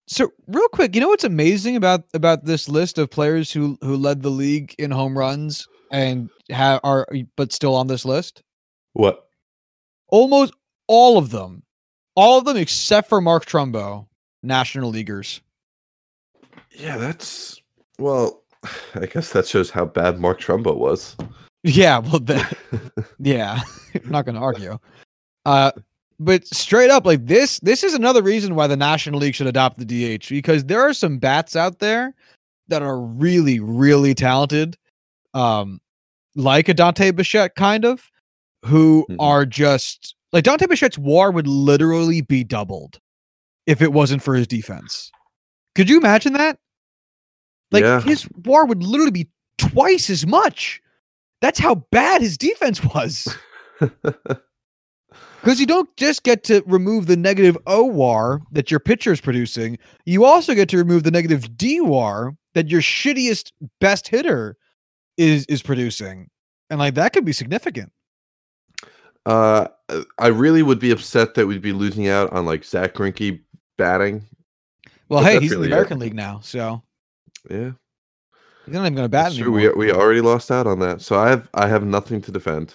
[0.08, 3.98] So real quick, you know what's amazing about about this list of players who who
[3.98, 8.44] led the league in home runs and have are but still on this list?
[8.94, 9.28] what?
[10.10, 10.54] Almost
[10.88, 11.64] all of them,
[12.16, 14.08] all of them except for Mark Trumbo,
[14.44, 15.42] National Leaguers.
[16.72, 17.62] Yeah, that's
[18.00, 18.42] well.
[18.96, 21.16] I guess that shows how bad Mark Trumbo was.
[21.64, 22.58] Yeah, well, the,
[23.20, 23.60] yeah,
[24.04, 24.78] I'm not going to argue.
[25.46, 25.72] Uh,
[26.20, 29.78] but straight up, like this, this is another reason why the National League should adopt
[29.78, 29.86] the
[30.18, 32.14] DH because there are some bats out there
[32.68, 34.78] that are really, really talented,
[35.34, 35.82] um,
[36.36, 38.10] like a Dante Bichette, kind of,
[38.64, 39.18] who Mhm.
[39.20, 43.00] are just like Dante Bichette's WAR would literally be doubled
[43.66, 45.12] if it wasn't for his defense.
[45.76, 46.60] Could you imagine that?
[47.72, 48.02] Like Yeah.
[48.02, 50.82] his WAR would literally be twice as much.
[51.42, 53.28] That's how bad his defense was.
[55.42, 59.78] Because you don't just get to remove the negative OWAR that your pitcher is producing,
[60.04, 64.58] you also get to remove the negative DWAR that your shittiest best hitter
[65.18, 66.30] is is producing.
[66.72, 67.92] And like that could be significant.
[69.28, 69.68] uh,
[70.18, 73.42] I really would be upset that we'd be losing out on like Zack Greinke
[73.78, 74.26] batting.
[75.10, 75.78] Well, hey, he's in really the it.
[75.78, 76.82] American League now, so
[77.50, 77.72] Yeah,
[78.66, 79.52] he's not even going to bat true.
[79.52, 82.74] We we already lost out on that, so I have I have nothing to defend.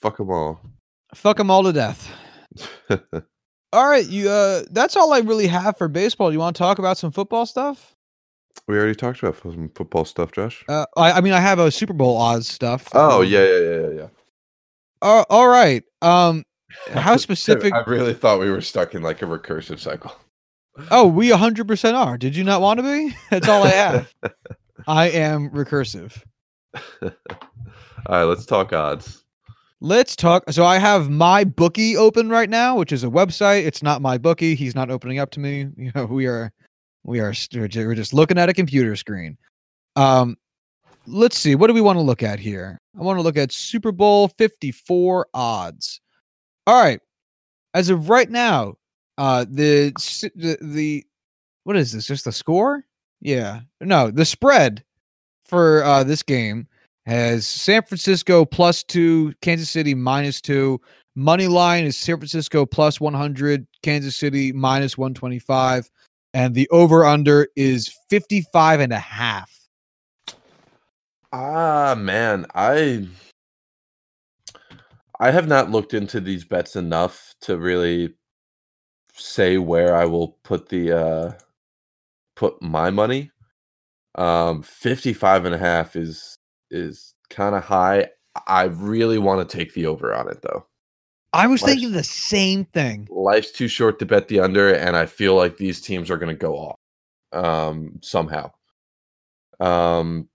[0.00, 0.60] Fuck them all.
[1.14, 2.10] Fuck them all to death.
[3.72, 4.28] All right, you.
[4.28, 6.32] Uh, that's all I really have for baseball.
[6.32, 7.94] You want to talk about some football stuff?
[8.66, 10.64] we already talked about some football stuff, Josh.
[10.68, 12.88] Uh, I, I mean, I have a Super Bowl odds stuff.
[12.94, 14.06] Oh Um, yeah, yeah, yeah, yeah, yeah.
[15.02, 15.82] Uh, all right.
[16.02, 16.44] Um,
[16.92, 17.72] how specific?
[17.72, 20.12] I really thought we were stuck in like a recursive cycle.
[20.90, 22.16] Oh, we 100% are.
[22.16, 23.14] Did you not want to be?
[23.30, 24.14] That's all I have.
[24.86, 26.22] I am recursive.
[27.02, 27.10] All
[28.08, 29.24] right, let's talk odds.
[29.80, 30.50] Let's talk.
[30.50, 33.64] So I have my bookie open right now, which is a website.
[33.64, 34.54] It's not my bookie.
[34.54, 35.68] He's not opening up to me.
[35.76, 36.52] You know, we are,
[37.02, 39.38] we are, st- we're ju- we're just looking at a computer screen.
[39.96, 40.36] Um,
[41.06, 41.54] let's see.
[41.54, 42.80] What do we want to look at here?
[42.98, 46.00] I want to look at Super Bowl 54 odds.
[46.66, 47.00] All right.
[47.74, 48.74] As of right now,
[49.18, 49.92] uh, the
[50.34, 51.04] the, the
[51.64, 52.06] what is this?
[52.06, 52.84] Just the score?
[53.20, 53.60] Yeah.
[53.80, 54.84] No, the spread
[55.44, 56.68] for uh this game
[57.06, 60.80] has San Francisco plus two, Kansas City minus two.
[61.16, 65.90] Money line is San Francisco plus 100, Kansas City minus 125.
[66.32, 69.59] And the over under is 55 and a half.
[71.32, 73.08] Ah man, I
[75.20, 78.14] I have not looked into these bets enough to really
[79.14, 81.32] say where I will put the uh
[82.36, 83.30] put my money.
[84.16, 86.36] Um 55 and a half is
[86.70, 88.08] is kind of high.
[88.46, 90.66] I really want to take the over on it though.
[91.34, 91.70] I was Nice.
[91.70, 93.08] thinking the same thing.
[93.10, 96.34] Life's too short to bet the under and I feel like these teams are going
[96.34, 96.76] to go off
[97.32, 98.50] um somehow.
[99.60, 100.29] Um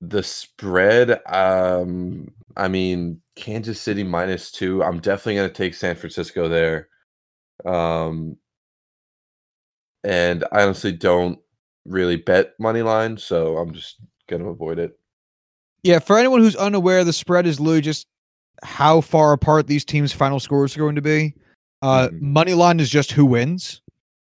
[0.00, 4.82] the spread um I mean Kansas City minus 2.
[4.82, 6.88] I'm definitely going to take San Francisco there.
[7.64, 8.36] Um
[10.04, 11.38] and I honestly don't
[11.84, 13.96] really bet money line, so I'm just
[14.28, 14.98] going to avoid it.
[15.82, 18.06] Yeah, for anyone who's unaware, the spread is literally just
[18.62, 21.34] how far apart these teams' final scores are going to be.
[21.82, 22.20] Uh, Mhm.
[22.20, 23.80] Money line is just who wins.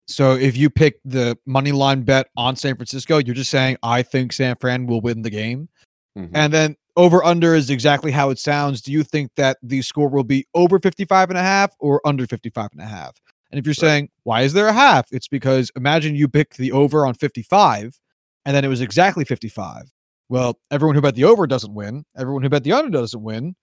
[0.06, 4.02] So if you pick the money line bet on San Francisco, you're just saying I
[4.02, 5.68] think San Fran will win the game.
[6.16, 6.30] Mhm.
[6.34, 8.80] And then over under is exactly how it sounds.
[8.82, 12.26] Do you think that the score will be over 55 and a half or under
[12.26, 13.20] 55 and a half?
[13.50, 15.06] And if you're saying, why is there a half?
[15.12, 17.98] It's because imagine you pick the over on 55
[18.44, 19.90] and then it was exactly 55.
[20.28, 22.04] Well, everyone who bet the over doesn't win.
[22.16, 23.54] Everyone who bet the under doesn't win.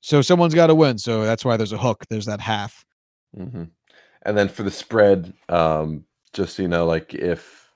[0.00, 0.98] So someone's got to win.
[0.98, 2.04] So that's why there's a hook.
[2.10, 2.84] There's that half.
[3.34, 3.64] hmm
[4.22, 7.70] And then for the spread, um, just so you know, like if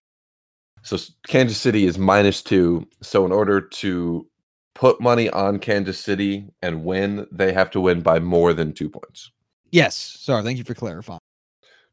[0.83, 2.87] so, Kansas City is minus two.
[3.03, 4.27] So in order to
[4.75, 8.89] put money on Kansas City and win, they have to win by more than two
[8.89, 9.31] points.
[9.71, 9.95] Yes.
[9.97, 10.43] Sorry.
[10.43, 11.21] Thank you for clarifying.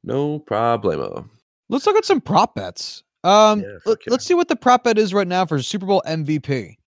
[0.04, 1.30] No problemo.
[1.70, 3.04] Let's look at some prop bets.
[3.24, 4.14] Um, Yeah, let, yeah.
[4.16, 6.78] us see what the prop bet is right now for Super Bowl MVP.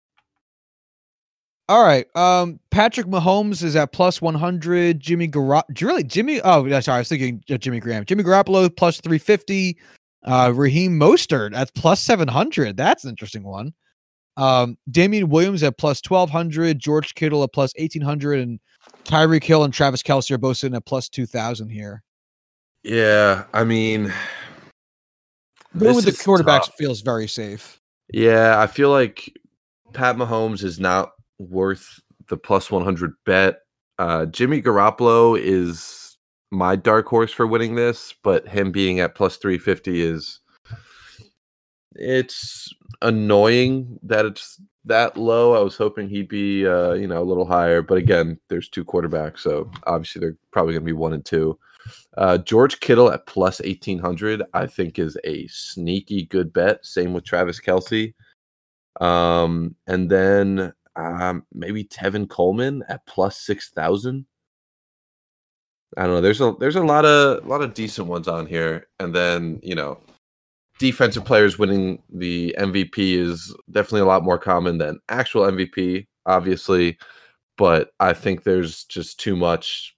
[1.68, 2.06] All right.
[2.16, 5.00] Um, Patrick Mahomes is at plus 100.
[5.00, 6.02] Jimmy Garoppolo, really?
[6.04, 6.40] Jimmy?
[6.42, 6.96] Oh, yeah, sorry.
[6.96, 8.04] I was thinking Jimmy Graham.
[8.04, 9.78] Jimmy Garoppolo plus 350.
[10.24, 12.76] Uh, Raheem Mostert at plus 700.
[12.76, 13.72] That's an interesting one.
[14.36, 16.78] Um, Damien Williams at plus 1200.
[16.78, 18.40] George Kittle at plus 1800.
[18.40, 18.60] And
[19.04, 22.02] Tyreek Hill and Travis Kelce are both sitting at plus 2000 here.
[22.82, 24.12] Yeah, I mean,
[25.78, 26.74] Going with the quarterbacks tough.
[26.76, 27.80] feels very safe.
[28.12, 29.32] Yeah, I feel like
[29.92, 31.12] Pat Mahomes is not
[31.50, 33.60] worth the plus 100 bet.
[33.98, 36.16] Uh, Jimmy Garoppolo is
[36.50, 40.40] my dark horse for winning this, but him being at plus 350 is
[41.94, 42.68] it's
[43.02, 45.54] annoying that it's that low.
[45.54, 48.84] I was hoping he'd be uh, you know, a little higher, but again, there's two
[48.84, 51.58] quarterbacks, so obviously they're probably going to be 1 and 2.
[52.16, 56.84] Uh, George Kittle at plus 1800, I think is a sneaky good bet.
[56.84, 58.14] Same with Travis Kelce.
[59.00, 64.26] Um, and then um, maybe Tevin Coleman at plus 6000.
[65.96, 66.20] I don't know.
[66.20, 69.60] There's a there's a lot of a lot of decent ones on here, and then
[69.62, 69.98] you know,
[70.78, 76.96] defensive players winning the MVP is definitely a lot more common than actual MVP, obviously.
[77.58, 79.94] But I think there's just too much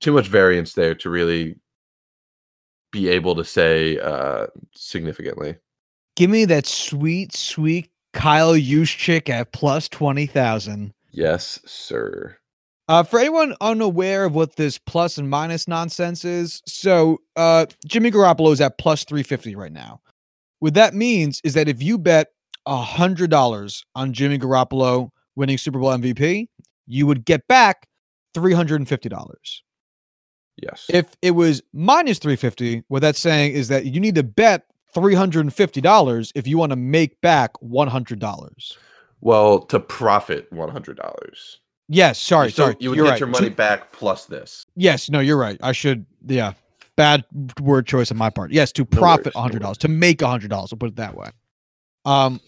[0.00, 1.56] too much variance there to really
[2.92, 5.56] be able to say uh significantly.
[6.16, 10.92] Give me that sweet, sweet Kyle Juszczyk at plus 20,000.
[11.10, 12.36] Yes, sir.
[12.88, 18.10] Uh, for anyone unaware of what this plus and minus nonsense is, so uh, Jimmy
[18.10, 20.00] Garoppolo is at plus 350 right now.
[20.60, 22.28] What that means is that if you bet
[22.66, 26.48] $100 on Jimmy Garoppolo winning Super Bowl MVP,
[26.86, 27.86] you would get back
[28.34, 29.34] $350.
[30.56, 30.86] Yes.
[30.88, 36.32] If it was minus 350, what that's saying is that you need to bet $350
[36.34, 38.76] if you want to make back $100.
[39.20, 41.60] well, to profit one hundred dollars.
[41.88, 42.76] Yes, sorry, you sorry.
[42.80, 43.20] You would you're get right.
[43.20, 44.64] your money back plus this.
[44.76, 45.58] Yes, no, you're right.
[45.62, 46.52] I should, yeah.
[46.96, 47.24] Bad
[47.60, 48.50] word choice on my part.
[48.52, 50.72] Yes, to No profit worries, hundred dollars, to make hundred dollars.
[50.72, 51.30] I'll put it that way.
[52.04, 52.40] Um,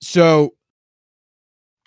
[0.00, 0.54] so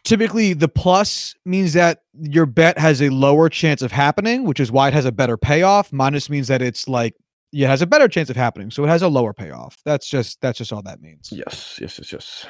[0.03, 4.71] typically the plus means that your bet has a lower chance of happening, which is
[4.71, 5.91] why it has a better payoff.
[5.91, 7.15] Minus means that it's like
[7.53, 9.77] it has a better chance of happening, so it has a lower payoff.
[9.85, 11.31] That's just that's just all that means.
[11.31, 12.45] Yes, yes, yes, yes.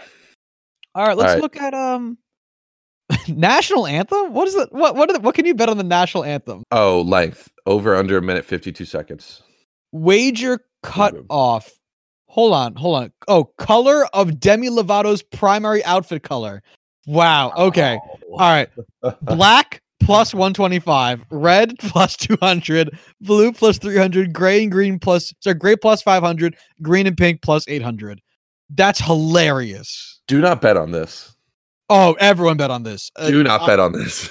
[0.95, 1.41] All right, let's right.
[1.41, 2.17] look at um
[3.27, 4.33] national anthem.
[4.33, 4.71] What is it?
[4.71, 6.63] What what are the, what can you bet on the national anthem?
[6.71, 9.43] Oh, length over under a minute fifty two seconds.
[9.91, 11.71] Wager cut off.
[12.29, 13.11] Hold on, hold on.
[13.27, 16.61] Oh, color of Demi Lovato's primary outfit color.
[17.07, 17.53] Wow.
[17.55, 17.97] Okay.
[18.31, 18.69] All right.
[19.21, 25.75] Black plus 125, red plus 200, blue plus 300, gray and green plus sorry, gray
[25.75, 28.21] plus 500, green and pink plus 800.
[28.69, 30.21] That's hilarious.
[30.27, 31.35] Do not bet on this.
[31.89, 33.11] Oh, everyone bet on this.
[33.17, 34.29] Uh, Do not uh, bet on this.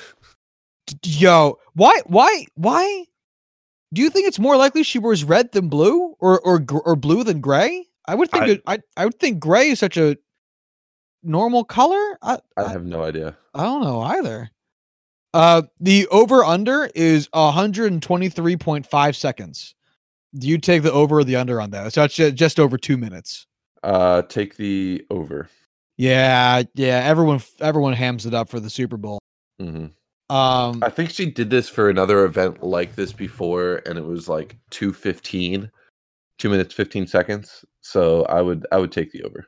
[1.05, 3.05] Yo, why why why
[3.93, 7.22] do you think it's more likely she wears red than blue or or or blue
[7.22, 7.87] than gray?
[8.07, 10.16] I would think I- it, I I would think gray is such a
[11.22, 12.18] normal color.
[12.22, 13.37] I I, have no idea.
[13.55, 14.51] I don't know either.
[15.37, 19.74] Uh the over under is 123.5 seconds.
[20.34, 21.93] Do you take the over or the under on that?
[21.93, 23.47] So it's just over 2 minutes.
[23.82, 25.51] Uh, take the over.
[25.99, 29.18] Yeah, yeah, everyone everyone hams it up for the Super Bowl.
[29.61, 29.89] hmm
[30.30, 34.30] Um I think she did this for another event like this before, and it was
[34.30, 35.70] like two fifteen,
[36.39, 37.62] two minutes fifteen seconds.
[37.82, 39.47] So I would I would take the over.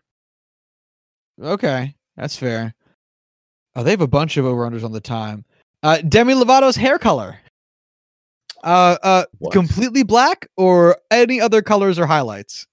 [1.43, 2.75] Okay, that's fair.
[3.75, 5.47] Oh, they have a bunch of over unders on the time.
[5.83, 7.39] Uh, Demi Lovato's hair color.
[8.65, 9.53] Uh, uh, What?
[9.53, 12.67] completely black or any other colors or highlights.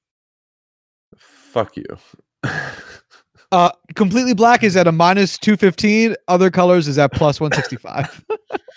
[1.17, 1.85] Fuck you.
[3.51, 6.15] Uh, completely black is at a minus two fifteen.
[6.27, 8.21] Other colors is at plus one sixty five.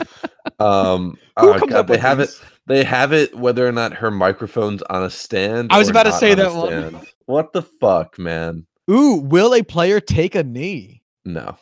[0.60, 2.34] um, Who oh comes God, up they have these?
[2.34, 2.44] it.
[2.66, 5.72] They have it whether or not her microphone's on a stand.
[5.72, 7.00] I was about to say that one.
[7.26, 8.66] What the fuck, man?
[8.90, 11.02] Ooh, will a player take a knee?
[11.24, 11.56] No.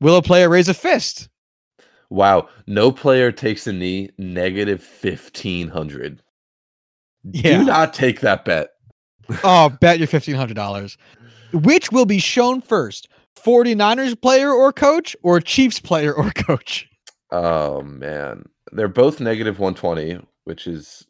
[0.00, 1.28] Will a player raise a fist?
[2.10, 2.48] Wow.
[2.66, 4.10] No player takes a knee.
[4.18, 6.22] Negative fifteen hundred.
[7.24, 7.58] Yeah.
[7.58, 8.68] Do not take that bet.
[9.42, 10.96] Oh, bet your fifteen hundred dollars.
[11.52, 13.08] Which will be shown first?
[13.44, 16.88] 49ers player or coach or Chiefs player or coach?
[17.32, 21.06] Oh man, they're both negative 120, which is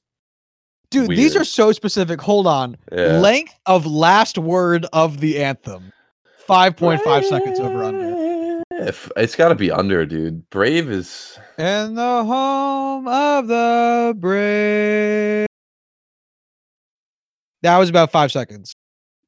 [0.90, 2.20] Dude, these are so specific.
[2.22, 2.76] Hold on.
[2.92, 3.18] yeah.
[3.18, 5.92] Length of last word of the anthem.
[6.48, 8.14] 5.5 seconds over under.
[8.78, 10.48] If it's got to be under, dude.
[10.50, 15.46] Brave is In the home of the brave.
[17.62, 18.74] That was about five seconds.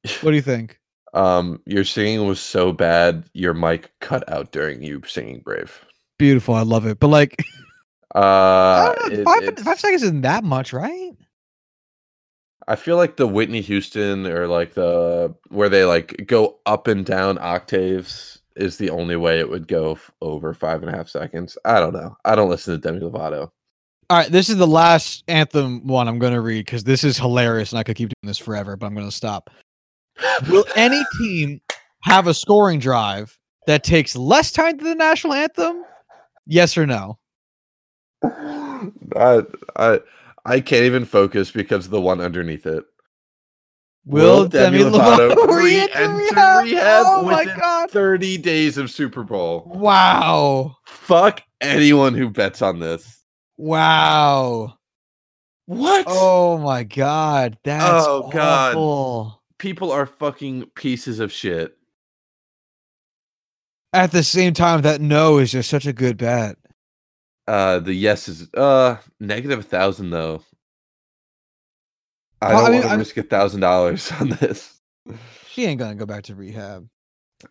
[0.21, 0.77] What do you think?
[1.15, 5.83] um your singing was so bad your mic cut out during you singing Brave.
[6.19, 6.53] Beautiful.
[6.53, 6.99] I love it.
[6.99, 7.35] But like,
[8.15, 11.11] Uh know, it- five, five seconds isn't that much, right?
[12.67, 17.03] I feel like the Whitney Houston or like the where they like go up and
[17.05, 21.09] down octaves is the only way it would go f- over five and a half
[21.09, 21.57] seconds.
[21.65, 22.15] I don't know.
[22.25, 23.51] I don't listen to Demi Lovato.
[24.09, 24.31] All right.
[24.31, 27.79] This is the last anthem one I'm going to read because this is hilarious and
[27.79, 29.49] I could keep doing this forever, but I'm going to stop.
[30.49, 31.61] Will any team
[32.01, 33.37] have a scoring drive
[33.67, 35.83] that takes less time than the national anthem?
[36.45, 37.19] Yes or no?
[38.23, 39.43] I
[39.75, 39.99] I
[40.45, 42.83] I can't even focus because of the one underneath it.
[44.09, 47.91] Will, Will Demi Demi Lovato Lovato re-enter re-enter rehab Oh my within god!
[47.91, 49.63] 30 days of Super Bowl.
[49.67, 50.75] Wow!
[50.85, 53.23] Fuck anyone who bets on this.
[53.57, 54.77] Wow!
[55.67, 56.05] What?
[56.07, 57.57] Oh my god!
[57.63, 58.71] That's Oh, God.
[58.71, 59.43] awful.
[59.59, 61.77] People are fucking pieces of shit.
[63.93, 66.57] At the same time, that no is just such a good bet.
[67.47, 70.41] Uh the yes is uh negative a thousand though.
[72.41, 74.79] I Well, I don't mean, want to I'm- risk a thousand dollars on this.
[75.49, 76.87] She ain't gonna go back to rehab.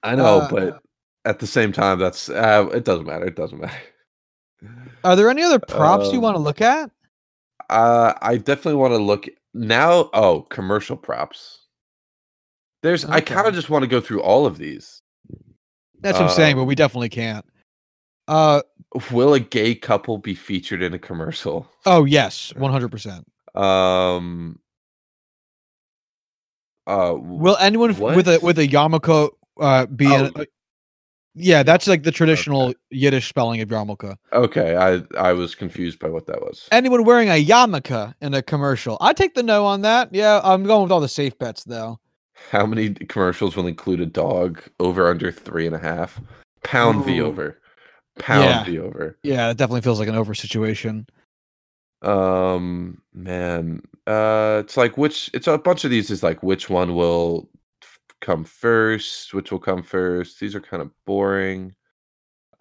[0.03, 0.83] I know, Uh, but
[1.25, 3.27] at the same time, that's uh, it doesn't matter.
[3.27, 3.77] It doesn't matter.
[5.05, 6.91] Are there any other props you Um, want to look at?
[7.71, 10.11] Uh, I definitely want to look now.
[10.15, 11.67] Oh, commercial props.
[12.83, 13.05] There's.
[13.05, 15.03] I kind of just want to go through all of these.
[16.01, 17.45] That's what I'm saying, but um, we definitely can't.
[18.29, 18.63] Uh
[19.11, 21.69] Will a gay couple be featured in a commercial?
[21.87, 23.27] oh yes, one hundred percent.
[23.55, 24.59] Um.
[26.89, 27.15] Uh.
[27.17, 28.43] Will anyone f- with a What?
[28.43, 29.31] with a yarmulke
[29.61, 30.43] uh be in Oh.
[30.43, 30.47] a-
[31.35, 34.17] Yeah, that's like the traditional Yiddish spelling of yarmulke.
[34.33, 36.67] Okay, I I was confused by what that was.
[36.73, 38.97] Anyone wearing a yarmulke in a commercial?
[39.01, 40.09] I take the no on that.
[40.13, 42.01] Yeah, I'm going with all the safe bets though.
[42.51, 44.63] How many commercials will include a dog?
[44.81, 46.21] Over under three and a half.
[46.65, 47.27] Pound the Ooh.
[47.27, 47.59] over.
[48.19, 48.65] Pound Yeah.
[48.65, 49.17] the over.
[49.23, 51.07] Yeah, it definitely feels like an over situation.
[52.03, 56.95] Um, man, uh, it's like which it's a bunch of these is like which one
[56.95, 57.49] will
[57.83, 60.39] f- come first, which will come first.
[60.41, 61.75] These are kind of boring.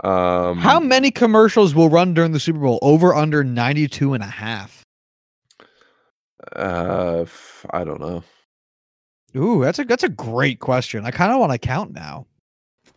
[0.04, 2.80] Um, How many commercials will run during the Super Bowl?
[2.82, 4.84] Over under 92 and a half.
[6.56, 8.24] Uh, f- I don't know.
[9.36, 11.06] Ooh, that's a that's a great question.
[11.06, 12.26] I kind of want to count now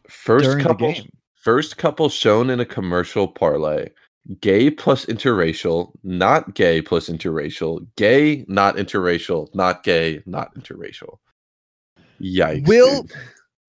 [0.09, 0.95] First couple,
[1.35, 3.89] first couple shown in a commercial parlay.
[4.41, 11.19] Gay plus interracial, not gay plus interracial, gay, not interracial, not gay, not interracial.
[12.21, 12.67] Yikes.
[12.69, 13.13] Will- dude.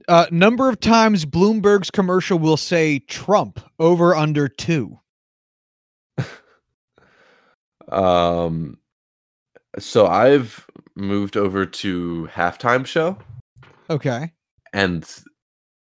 [0.08, 5.00] Uh, number of times Bloomberg's commercial will say Trump over under two.
[7.90, 8.78] Um,
[9.80, 13.18] so I've moved over to halftime show,
[13.90, 14.32] Okay.
[14.74, 15.08] and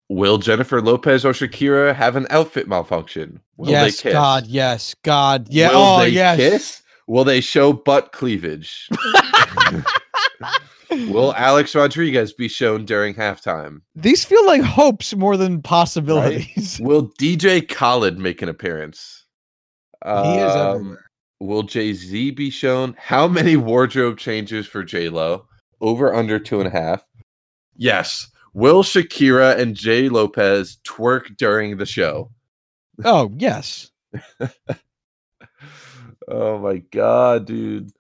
[0.10, 3.40] will Jennifer Lopez or Shakira have an outfit malfunction?
[3.58, 4.14] Will yes, they kiss?
[4.14, 5.70] God, yes, God, yeah.
[5.70, 6.38] Will oh, they yes.
[6.38, 6.82] kiss?
[7.08, 8.90] Will they show butt cleavage?
[10.90, 13.82] will Alex Rodriguez be shown during halftime?
[13.96, 16.80] These feel like hopes more than possibilities.
[16.84, 19.26] Will DJ Khaled make an appearance?
[20.04, 21.06] he is Um, everywhere.
[21.40, 22.96] Will Jay Z be shown?
[22.98, 25.48] How many wardrobe changes for J Lo?
[25.82, 27.06] Over under two and a half.
[27.76, 28.32] Yes.
[28.56, 32.32] Will Shakira and Jay Lopez twerk during the show?
[33.04, 33.92] Oh, yes.
[36.28, 37.92] Oh my god, dude.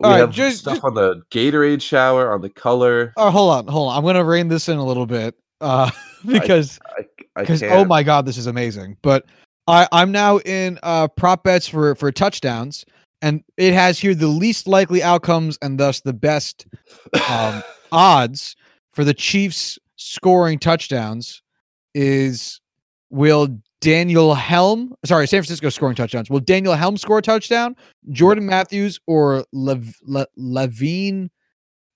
[0.00, 3.12] We All right, have just- stuff just- on the Gatorade shower, on the color.
[3.16, 3.98] Oh, hold on, hold on.
[3.98, 5.90] I'm gonna rein this in a little bit, uh,
[6.26, 6.78] because
[7.36, 8.96] because oh my god, this is amazing.
[9.02, 9.24] But
[9.66, 12.84] I I'm now in uh prop bets for for touchdowns,
[13.22, 16.66] and it has here the least likely outcomes and thus the best
[17.28, 17.60] um,
[17.92, 18.54] odds
[18.92, 21.42] for the Chiefs scoring touchdowns
[21.94, 22.60] is
[23.08, 23.48] will
[23.80, 27.74] Daniel Helm sorry San Francisco scoring touchdowns will Daniel Helm score a touchdown
[28.10, 31.30] Jordan Matthews or Lev, Le, Levine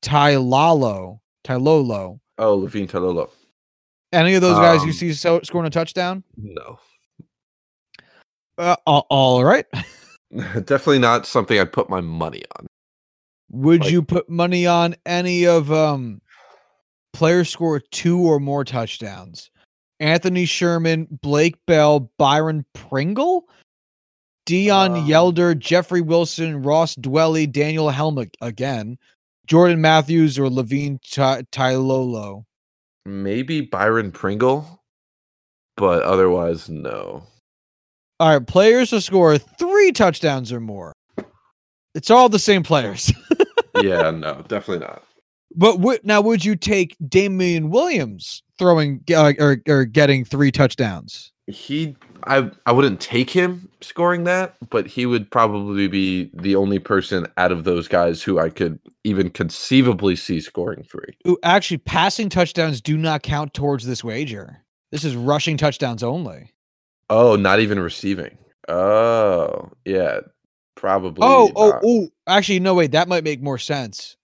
[0.03, 3.29] Tylalo Tylolo oh, Levine Talolo.
[4.13, 6.79] any of those guys you Um, see so, scoring a touchdown No.
[8.57, 9.67] uh, all- all right
[10.33, 12.67] Definitely not something I'd put my money on.
[13.51, 16.21] would Like- you put money on any of um
[17.13, 19.51] players score two or more touchdowns
[20.01, 23.49] Anthony Sherman, Blake Bell, Byron Pringle,
[24.49, 28.97] Deon Um, Yelder, Jeffrey Wilson, Ross Dwelley, Daniel Helmick again,
[29.47, 32.45] Jordan Matthews, or Levine Ty- Tylolo.
[33.05, 34.83] Maybe Byron Pringle,
[35.77, 37.25] but otherwise, no.
[38.21, 40.93] All right, players to score three touchdowns or more.
[41.95, 43.13] It's all the same players.
[43.83, 45.03] yeah, no, definitely not.
[45.55, 51.33] But would now would you take Damien Williams throwing uh, or or getting three touchdowns?
[51.47, 56.79] He, I, I wouldn't take him scoring that, but he would probably be the only
[56.79, 61.17] person out of those guys who I could even conceivably see scoring three.
[61.27, 64.63] Ooh, actually, passing touchdowns do not count towards this wager.
[64.93, 66.53] This is rushing touchdowns only.
[67.09, 68.37] Oh, not even receiving.
[68.69, 70.21] Oh, yeah,
[70.75, 71.27] probably.
[71.27, 72.09] Oh, oh, oh!
[72.27, 74.18] Actually, no wait, that might make more sense.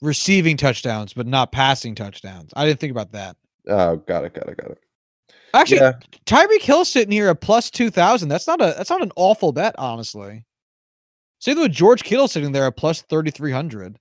[0.00, 2.52] Receiving touchdowns, but not passing touchdowns.
[2.54, 3.36] I didn't think about that.
[3.68, 4.78] oh, got it, got it, got it.
[5.54, 5.92] Actually, yeah,
[6.26, 8.28] Tyreek Hill sitting here at plus two thousand.
[8.28, 10.44] That's not a that's not an awful bet, honestly.
[11.40, 13.98] Same with George Kittle sitting there at plus thirty three hundred.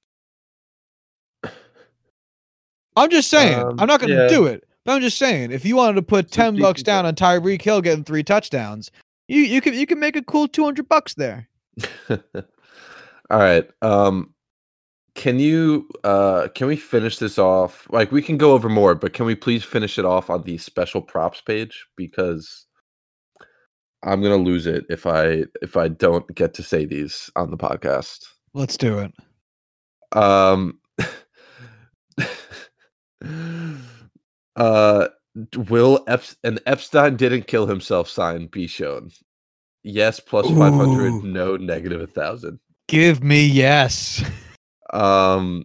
[2.96, 3.60] I'm just saying.
[3.60, 4.28] Um, I'm not going to yeah.
[4.28, 5.52] do it, but I'm just saying.
[5.52, 8.92] If you wanted to put It's ten bucks down on Tyreek Hill getting three touchdowns,
[9.28, 11.48] you you can you can make a cool two hundred bucks there.
[12.10, 12.18] All
[13.32, 13.70] right.
[13.82, 14.34] Um
[15.18, 17.88] can you uh can we finish this off?
[17.90, 20.58] Like we can go over more, but can we please finish it off on the
[20.60, 22.68] special props page because
[24.04, 27.50] I'm going to lose it if I if I don't get to say these on
[27.50, 28.26] the podcast.
[28.54, 29.12] Let's do it.
[30.16, 30.80] Um
[34.56, 35.08] uh
[35.70, 39.10] will Ep- an Epstein didn't kill himself sign be shown?
[39.84, 41.22] Yes, plus 500, Ooh.
[41.24, 42.60] no negative 1000.
[42.88, 44.24] Give me yes.
[44.94, 45.64] um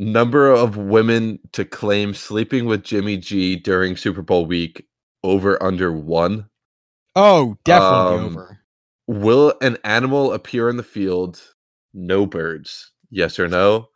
[0.00, 4.84] number of women to claim sleeping with Jimmy G during Super Bowl week
[5.22, 6.48] over under 1
[7.16, 8.60] Oh, definitely Um, over.
[9.06, 11.40] will an animal appear in the field?
[11.94, 12.90] No birds.
[13.10, 13.88] Yes or no.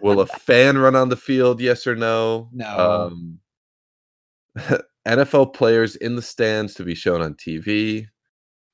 [0.00, 1.60] Will a fan run on the field?
[1.60, 2.48] Yes or no.
[2.52, 3.10] No.
[3.12, 3.38] um
[5.06, 8.06] NFL players in the stands to be shown on TV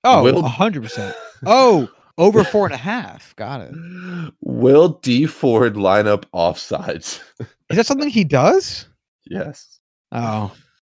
[0.04, 1.14] Oh, will- hundred percent.
[1.46, 1.88] Oh,
[2.18, 3.34] over four and a half.
[3.36, 4.32] Got it.
[4.42, 7.20] will Dee Ford line up offsides
[7.70, 8.86] Is that something he does?
[9.26, 9.78] yes
[10.12, 10.52] Oh,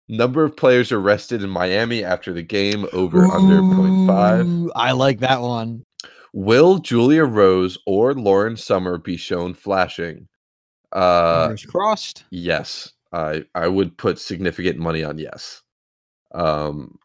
[0.09, 4.69] Number of players arrested in Miami after the game over under 0.5.
[4.75, 5.85] I like that one.
[6.33, 10.27] Will Julia Rose or Lauren Summer be shown flashing?
[10.91, 12.23] Uh Fingers crossed.
[12.31, 12.91] yes.
[13.11, 15.61] I I would put significant money on yes.
[16.33, 16.97] Um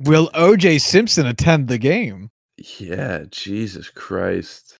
[0.00, 2.30] Will OJ Simpson attend the game?
[2.78, 4.78] Yeah, Jesus Christ.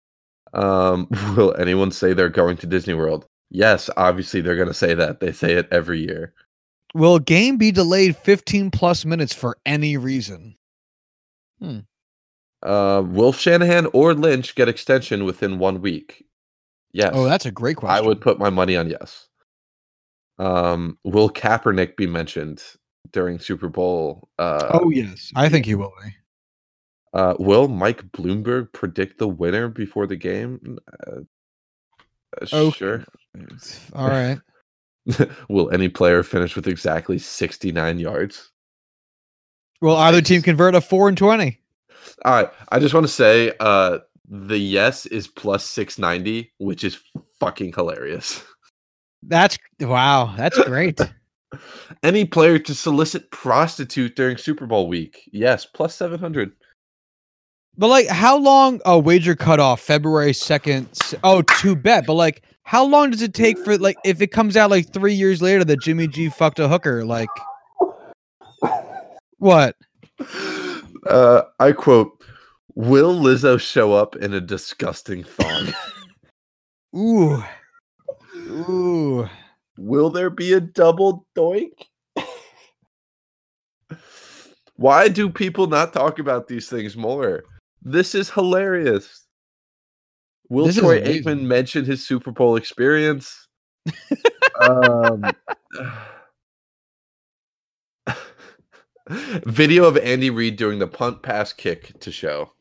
[0.53, 3.27] Um will anyone say they're going to Disney World?
[3.51, 5.19] Yes, obviously they're going to say that.
[5.21, 6.33] They say it every year.
[6.95, 10.57] Will game be delayed 15 plus minutes for any reason?
[11.61, 16.25] Uh, will Shanahan or Lynch get extension within 1 week?
[16.93, 17.11] Yes.
[17.15, 18.05] Oh, that's a great question.
[18.05, 19.29] I would put my money on yes.
[20.39, 22.63] Um, will Kaepernick be mentioned
[23.13, 24.29] during Super Bowl?
[24.39, 26.15] Uh, Oh yes, I think he will be.
[27.13, 30.79] Uh, will Mike Bloomberg predict the winner before the game?
[31.07, 31.21] Uh,
[32.43, 32.79] uh, Okay.
[32.79, 33.05] Sure.
[33.95, 34.39] All right.
[35.49, 38.51] will any player finish with exactly 69 yards?
[39.81, 41.59] Will either team convert a four and twenty?
[42.25, 42.51] All right.
[42.69, 43.99] I just want to say uh,
[44.29, 46.99] the yes is plus 690, which is
[47.41, 48.43] fucking hilarious.
[49.23, 50.35] That's wow.
[50.37, 51.01] That's great.
[52.03, 55.29] Any player to solicit prostitute during Super Bowl week?
[55.33, 56.53] Yes, plus 700.
[57.81, 58.83] But like, how long?
[58.85, 60.87] Oh, wager cutoff February second.
[61.25, 62.05] Oh, to bet.
[62.07, 65.15] But like, how long does it take for like if it comes out like three
[65.15, 67.07] years later that Jimmy G fucked a hooker?
[67.07, 67.31] Like,
[69.39, 69.77] what?
[71.09, 72.23] Uh, I quote,
[72.75, 75.69] Will Lizzo show up in a disgusting thong?
[76.95, 77.43] Ooh,
[78.37, 79.27] ooh.
[79.79, 81.87] Will there be a double doink?
[84.77, 87.45] Why do people not talk about these things more?
[87.83, 89.27] This is hilarious.
[90.49, 91.01] Will This is Troy.
[91.03, 93.47] Aikman mention his Super Bowl experience?
[94.61, 95.25] um,
[99.09, 102.53] video of Andy Reid doing the punt pass kick to show.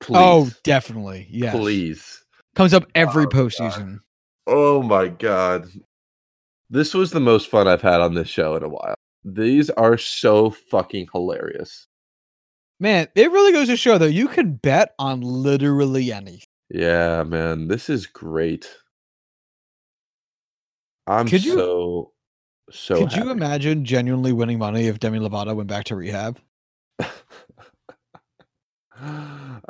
[0.00, 0.16] Please.
[0.18, 1.26] Oh, definitely.
[1.30, 1.54] Yes.
[1.56, 2.24] please.
[2.54, 3.32] Comes up every Oh, God.
[3.50, 3.98] postseason.
[4.46, 5.66] Oh my god.
[6.70, 8.94] This was the most fun I've had on this show in a while.
[9.24, 11.86] These are so fucking hilarious.
[12.78, 16.46] Man, it really goes to show though you can bet on literally anything.
[16.68, 18.68] Yeah, man, this is great.
[21.06, 22.12] I'm Could you- so
[22.70, 26.38] so Could you imagine genuinely winning money if Demi Lovato went back to rehab?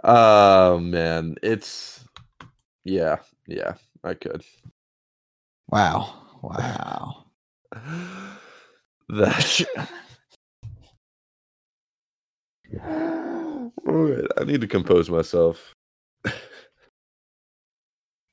[0.05, 2.05] Oh man, it's
[2.85, 3.17] yeah,
[3.49, 4.45] yeah, I could.
[5.69, 6.15] Wow.
[6.43, 7.25] Wow.
[9.09, 9.65] That
[12.75, 15.75] I need to compose myself.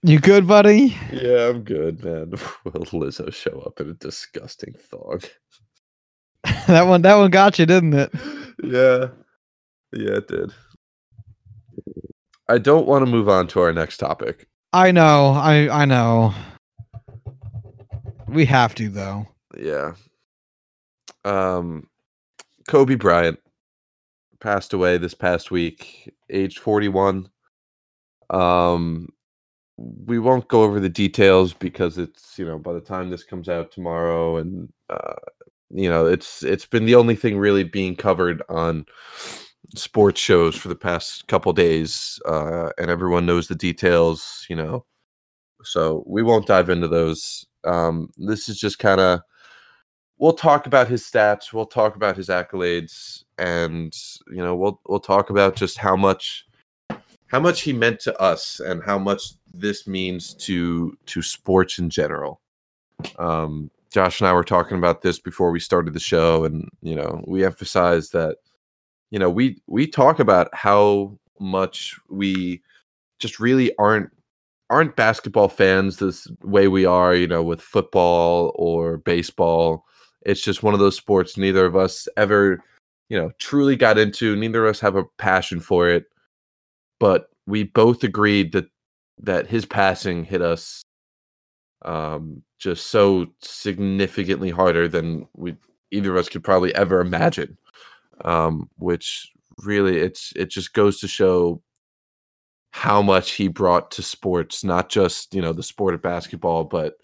[0.06, 0.98] You good, buddy?
[1.14, 2.32] Yeah, I'm good, man.
[2.66, 5.22] Will Lizzo show up in a disgusting thong?
[6.68, 8.12] that one that one got you, didn't it?
[8.62, 9.08] yeah.
[9.94, 10.52] Yeah, it did.
[12.50, 14.48] I don't want to move on to our next topic.
[14.74, 15.28] I know.
[15.32, 16.34] I I know.
[18.28, 19.28] We have to though.
[19.58, 19.94] Yeah.
[21.24, 21.88] Um
[22.68, 23.40] Kobe Bryant
[24.44, 27.30] passed away this past week, age 41.
[28.30, 29.08] Um
[29.78, 33.50] we won't go over the details because it's, you know, by the time this comes
[33.50, 35.16] out tomorrow and uh
[35.72, 38.86] you know, it's it's been the only thing really being covered on
[39.76, 44.86] sports shows for the past couple days uh and everyone knows the details, you know.
[45.64, 47.46] So we won't dive into those.
[47.66, 49.22] Um this is just kind of
[50.20, 53.96] we'll talk about his stats, we'll talk about his accolades and
[54.28, 56.46] you know, we'll we'll talk about just how much
[57.28, 61.90] how much he meant to us and how much this means to to sports in
[61.90, 62.42] general.
[63.18, 66.96] Um Josh and I were talking about this before we started the show and you
[66.96, 68.38] know, we emphasized that
[69.12, 72.62] you know, we we talk about how much we
[73.20, 74.10] just really aren't
[74.70, 79.86] aren't basketball fans this way we are, you know, with football or baseball.
[80.24, 82.64] It's just one of those sports neither of us ever,
[83.14, 84.36] you know, truly got into.
[84.36, 86.06] Neither of us have a passion for it.
[87.00, 88.66] But we both agreed that
[89.20, 90.84] that his passing hit us
[91.84, 95.56] um just so significantly harder than we
[95.92, 97.56] either of us could probably ever imagine.
[98.26, 101.62] Um, which really it's it just goes to show
[102.72, 106.96] how much he brought to sports, not just, you know, the sport of basketball, but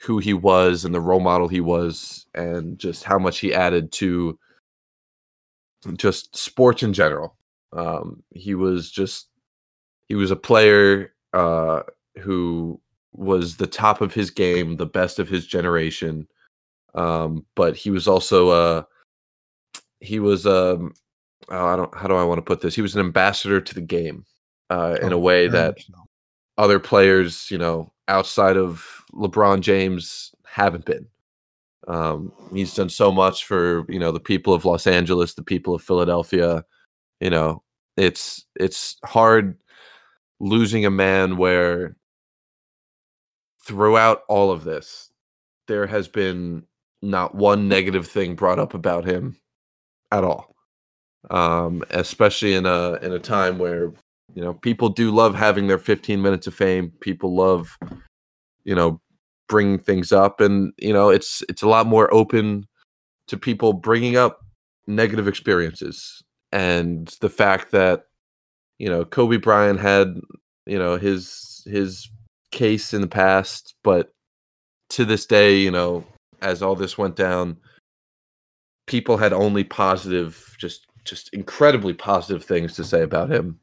[0.00, 3.90] who he was and the role model he was and just how much he added
[3.90, 4.38] to
[5.96, 7.36] just sports in general.
[7.72, 9.28] Um, he was just
[10.08, 11.82] he was a player uh,
[12.20, 12.80] who
[13.12, 16.28] was the top of his game, the best of his generation.
[16.94, 18.82] Um, but he was also uh
[20.00, 20.94] he was um
[21.50, 22.74] oh, I don't how do I want to put this?
[22.74, 24.24] He was an ambassador to the game
[24.70, 25.78] uh, in a Oh, way that
[26.58, 31.06] other players, you know, outside of LeBron James haven't been.
[31.88, 35.74] Um, he's done so much for you know the people of Los Angeles, the people
[35.74, 36.64] of Philadelphia.
[37.20, 37.62] You know,
[37.96, 39.56] it's it's hard
[40.40, 41.96] losing a man where
[43.62, 45.10] throughout all of this,
[45.68, 46.64] there has been
[47.02, 49.36] not one negative thing brought up about him
[50.10, 50.54] at all.
[51.30, 53.92] Um, especially in a in a time where
[54.34, 56.92] you know people do love having their 15 minutes of fame.
[57.00, 57.78] People love
[58.64, 59.00] you know
[59.48, 62.66] bringing things up and you know it's it's a lot more open
[63.26, 64.40] to people bringing up
[64.86, 66.22] negative experiences.
[66.52, 68.04] And the fact that
[68.78, 70.20] you know Kobe Bryant had
[70.66, 72.08] you know his his
[72.50, 74.12] case in the past but
[74.88, 76.04] to this day you know
[76.40, 77.56] as all this went down
[78.86, 83.58] people had only positive just just incredibly positive things to say about him.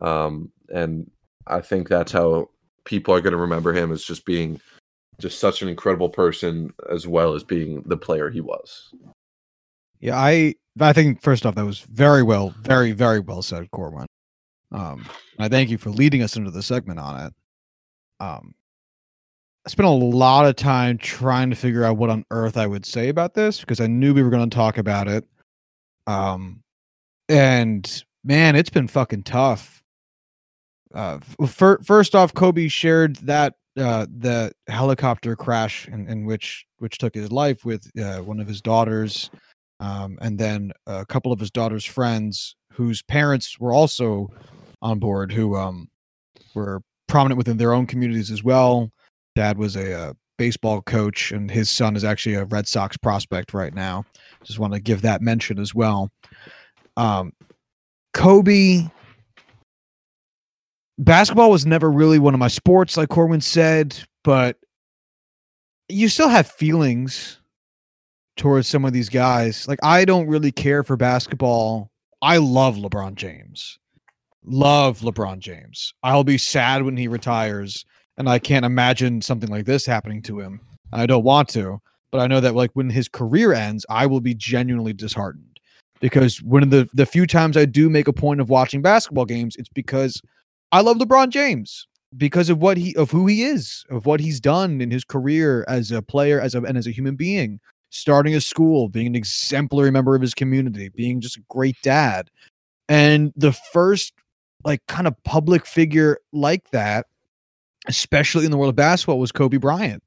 [0.00, 1.10] Um and
[1.46, 2.48] i think that's how
[2.84, 4.60] people are going to remember him as just being
[5.18, 8.92] just such an incredible person as well as being the player he was.
[10.00, 14.06] Yeah, I I think first off that was very well, very very well said, Corwin.
[14.72, 15.06] Um,
[15.38, 17.34] I thank you for leading us into the segment on it.
[18.20, 18.54] Um,
[19.66, 22.86] I spent a lot of time trying to figure out what on earth I would
[22.86, 25.26] say about this because I knew we were going to talk about it.
[26.06, 26.62] Um,
[27.28, 29.82] and man, it's been fucking tough.
[30.94, 36.98] Uh, f- first off, Kobe shared that uh, the helicopter crash in, in which which
[36.98, 39.30] took his life with uh, one of his daughters,
[39.80, 44.28] um, and then a couple of his daughter's friends whose parents were also
[44.82, 45.88] on board, who um,
[46.54, 48.90] were prominent within their own communities as well.
[49.34, 53.52] Dad was a, uh baseball coach, and his son is actually a Red Sox prospect
[53.52, 54.06] right now.
[54.42, 56.10] Just want to give that mention as well.
[56.96, 57.34] Um,
[58.14, 58.84] Kobe
[61.00, 64.56] basketball was never really one of my sports, like Corwin said, but
[65.88, 67.40] you still have feelings
[68.36, 69.66] towards some of these guys.
[69.66, 71.90] Like I don't really care for basketball.
[72.22, 73.78] I love LeBron James.
[74.44, 75.92] Love LeBron James.
[76.02, 77.84] I'll be sad when he retires,
[78.16, 80.60] and I can't imagine something like this happening to him.
[80.92, 81.80] I don't want to,
[82.10, 85.46] but I know that like when his career ends, I will be genuinely disheartened.
[86.00, 89.26] because one of the the few times I do make a point of watching basketball
[89.26, 90.20] games, it's because
[90.72, 94.40] I love LeBron James because of what he of who he is, of what he's
[94.40, 97.60] done in his career as a player, as a and as a human being,
[97.90, 102.30] starting a school, being an exemplary member of his community, being just a great dad.
[102.88, 104.12] And the first
[104.64, 107.06] like kind of public figure like that,
[107.86, 110.02] especially in the world of basketball, was Kobe Bryant.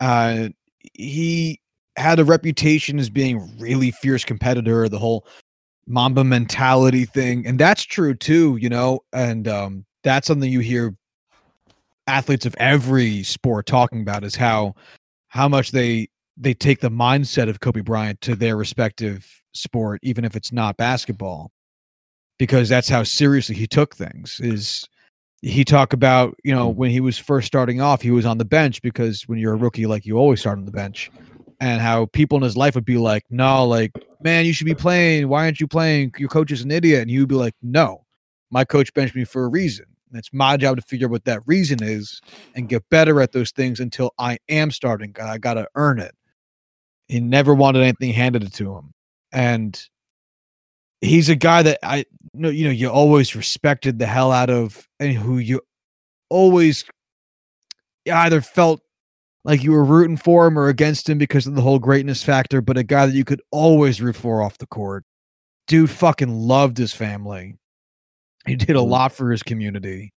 [0.00, 0.48] Uh
[0.94, 1.60] he
[1.96, 5.26] had a reputation as being really fierce competitor, the whole
[5.88, 9.00] Mamba mentality thing, and that's true too, you know.
[9.12, 10.94] And um, that's something you hear
[12.06, 14.74] athletes of every sport talking about is how
[15.28, 20.24] how much they they take the mindset of Kobe Bryant to their respective sport, even
[20.24, 21.52] if it's not basketball,
[22.38, 24.40] because that's how seriously he took things.
[24.40, 24.86] Is
[25.40, 28.44] he talk about you know when he was first starting off, he was on the
[28.44, 31.10] bench because when you're a rookie, like you always start on the bench,
[31.60, 33.92] and how people in his life would be like, no, like,
[34.22, 35.28] man, you should be playing.
[35.28, 36.12] Why aren't you playing?
[36.18, 37.08] Your coach is an idiot.
[37.08, 38.04] And would be like, no,
[38.50, 39.86] my coach benched me for a reason.
[40.10, 42.20] And it's my job to figure out what that reason is
[42.54, 45.14] and get better at those things until I am starting.
[45.20, 46.14] I got to earn it.
[47.08, 48.92] He never wanted anything handed to him.
[49.32, 49.80] And
[51.00, 54.86] he's a guy that I know, you know, you always respected the hell out of
[55.00, 55.60] and who you
[56.30, 56.84] always
[58.10, 58.80] either felt
[59.44, 62.60] like you were rooting for him or against him because of the whole greatness factor,
[62.60, 65.04] but a guy that you could always root for off the court.
[65.66, 67.56] Dude fucking loved his family.
[68.46, 70.12] He did a lot for his community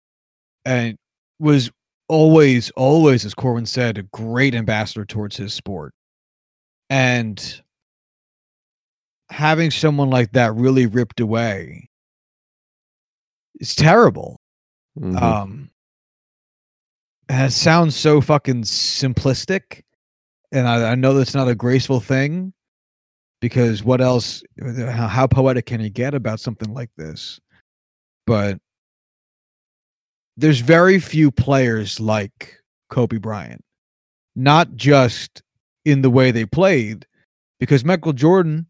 [0.64, 0.97] and
[1.39, 1.71] was
[2.09, 5.93] always, always, as Corwin said, a great ambassador towards his sport.
[6.91, 7.62] And
[9.31, 11.89] having someone like that really ripped away
[13.61, 14.41] is terrible.
[14.99, 15.21] Mhm.
[15.23, 15.71] Um,
[17.29, 19.83] and it sounds so fucking simplistic,
[20.53, 22.53] and I, I know that's not a graceful thing,
[23.41, 24.43] because what else?
[24.61, 27.39] How, how poetic can you get about something like this?
[28.26, 28.59] But
[30.37, 32.57] there's very few players like
[32.91, 33.64] Kobe Bryant,
[34.37, 35.43] not just
[35.85, 37.07] in the way they played,
[37.61, 38.66] because Michael Jordan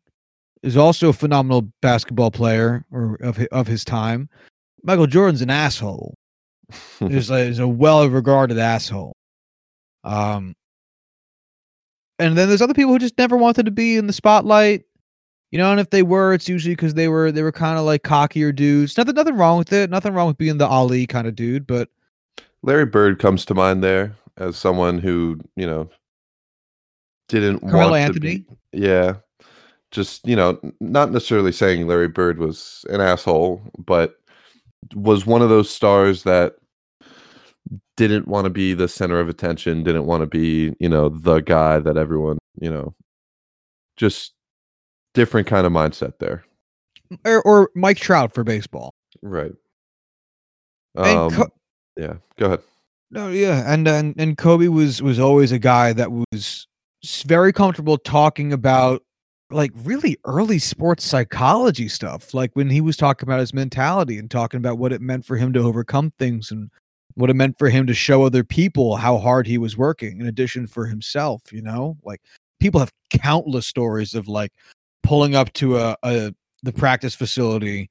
[0.63, 4.29] is also a phenomenal basketball player or of of his time.
[4.83, 6.17] Michael Jordan's an asshole
[7.01, 9.15] is a, is a well regarded asshole.
[10.05, 10.55] Um,
[12.19, 14.85] and then there's other people who just never wanted to be in the spotlight,
[15.51, 15.71] you know.
[15.71, 18.55] And if they were, it's usually because they were they were kind of like cockier
[18.55, 18.97] dudes.
[18.97, 19.91] Nothing nothing wrong with it.
[19.91, 21.67] Nothing wrong with being the Ali kind of dude.
[21.67, 21.89] But
[22.63, 25.89] Larry Bird comes to mind there as someone who, you know,
[27.29, 28.15] didn't want Anthony?
[28.15, 28.47] to be.
[28.73, 29.15] Yeah.
[29.91, 34.17] Just, you know, not necessarily saying Larry Bird was an asshole, but
[34.95, 36.55] was one of those stars that
[37.97, 41.41] didn't want to be the center of attention, didn't want to be, you know, the
[41.41, 42.95] guy that everyone, you know,
[43.97, 44.33] just
[45.15, 46.45] different kind of mindset there.
[47.25, 48.95] or, or Mike Trout for baseball.
[49.23, 49.53] Right.
[50.97, 51.49] Um, Co-
[51.97, 52.61] yeah, go ahead.
[53.11, 56.67] No, yeah, and and and Kobe was was always a guy that was
[57.27, 59.03] very comfortable talking about
[59.51, 62.35] like really early sports psychology stuff.
[62.35, 65.37] Like when he was talking about his mentality and talking about what it meant for
[65.37, 66.71] him to overcome things and
[67.15, 70.27] what it meant for him to show other people how hard he was working in
[70.27, 71.97] addition for himself, you know?
[72.05, 72.21] Like
[72.61, 74.53] people have countless stories of like
[75.03, 77.89] pulling up to a, a the practice facility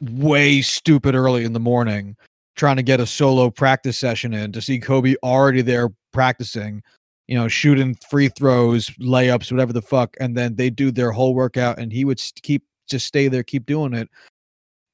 [0.00, 2.16] way stupid early in the morning
[2.58, 6.82] trying to get a solo practice session in to see Kobe already there practicing,
[7.28, 11.34] you know, shooting free throws, layups, whatever the fuck, and then they do their whole
[11.34, 14.08] workout, and he would keep just stay there, keep doing it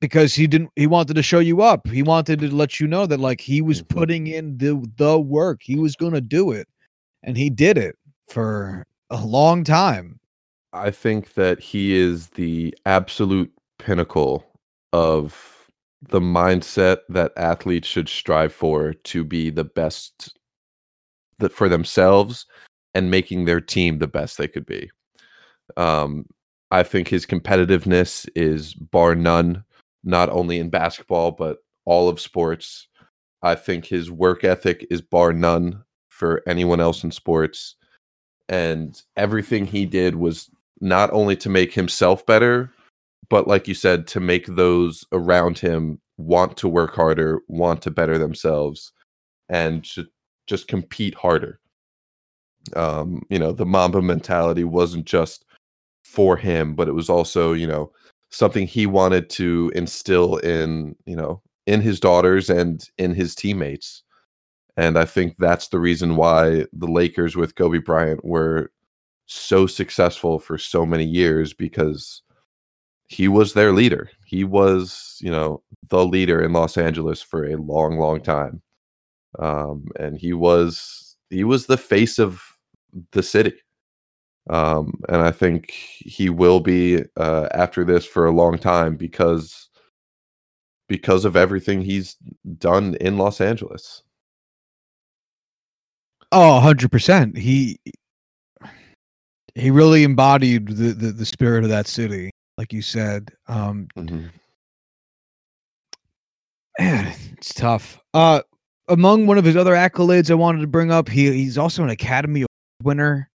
[0.01, 0.70] because he didn't.
[0.77, 1.86] He wanted to show you up.
[1.89, 3.89] He wanted to let you know that like he was Mhm.
[3.89, 5.62] putting in the the work.
[5.62, 6.69] He was gonna do it,
[7.23, 7.97] and he did it
[8.28, 10.19] for a long time.
[10.73, 14.44] I think that he is the absolute pinnacle
[14.93, 15.70] of
[16.02, 20.36] the mindset that athletes should strive for to be the best
[21.39, 22.47] that for themselves
[22.94, 24.90] and making their team the best they could be.
[25.77, 26.27] Um,
[26.70, 29.65] I think his competitiveness is bar none,
[30.02, 32.89] not only in basketball but all of sports.
[33.43, 37.77] I think his work ethic is bar none for anyone else in sports.
[38.48, 40.51] And everything he did was
[40.81, 42.70] not only to make himself better,
[43.28, 47.90] but like you said, to make those around him want to work harder, want to
[47.90, 48.93] better themselves,
[49.48, 50.06] and ju-
[50.46, 51.60] just compete harder.
[52.74, 55.44] Um, you know, the Mamba mentality wasn't just
[56.04, 57.92] for him, but it was also, you know,
[58.30, 64.02] something he wanted to instill in, you know, in his daughters and in his teammates.
[64.76, 68.72] And I think that's the reason why the Lakers with Kobe Bryant were
[69.26, 72.22] so successful for so many years because
[73.06, 74.10] he was their leader.
[74.26, 78.62] He was, you know, the leader in Los Angeles for a long, long time.
[79.39, 82.43] Um, and he was he was the face of
[83.12, 83.55] the city.
[84.51, 89.69] Um, and I think he will be uh, after this for a long time because
[90.89, 92.16] because of everything he's
[92.59, 94.02] done in Los Angeles.
[96.31, 97.36] Oh, 100%.
[97.39, 97.78] He
[99.55, 103.31] he really embodied the, the, the spirit of that city, like you said.
[103.47, 104.31] Um, Mhm.
[106.78, 108.01] man, it's tough.
[108.12, 108.43] Uh,
[108.89, 111.90] among one of his other accolades, I wanted to bring up, he he's also an
[111.90, 112.48] Academy Award
[112.82, 113.31] winner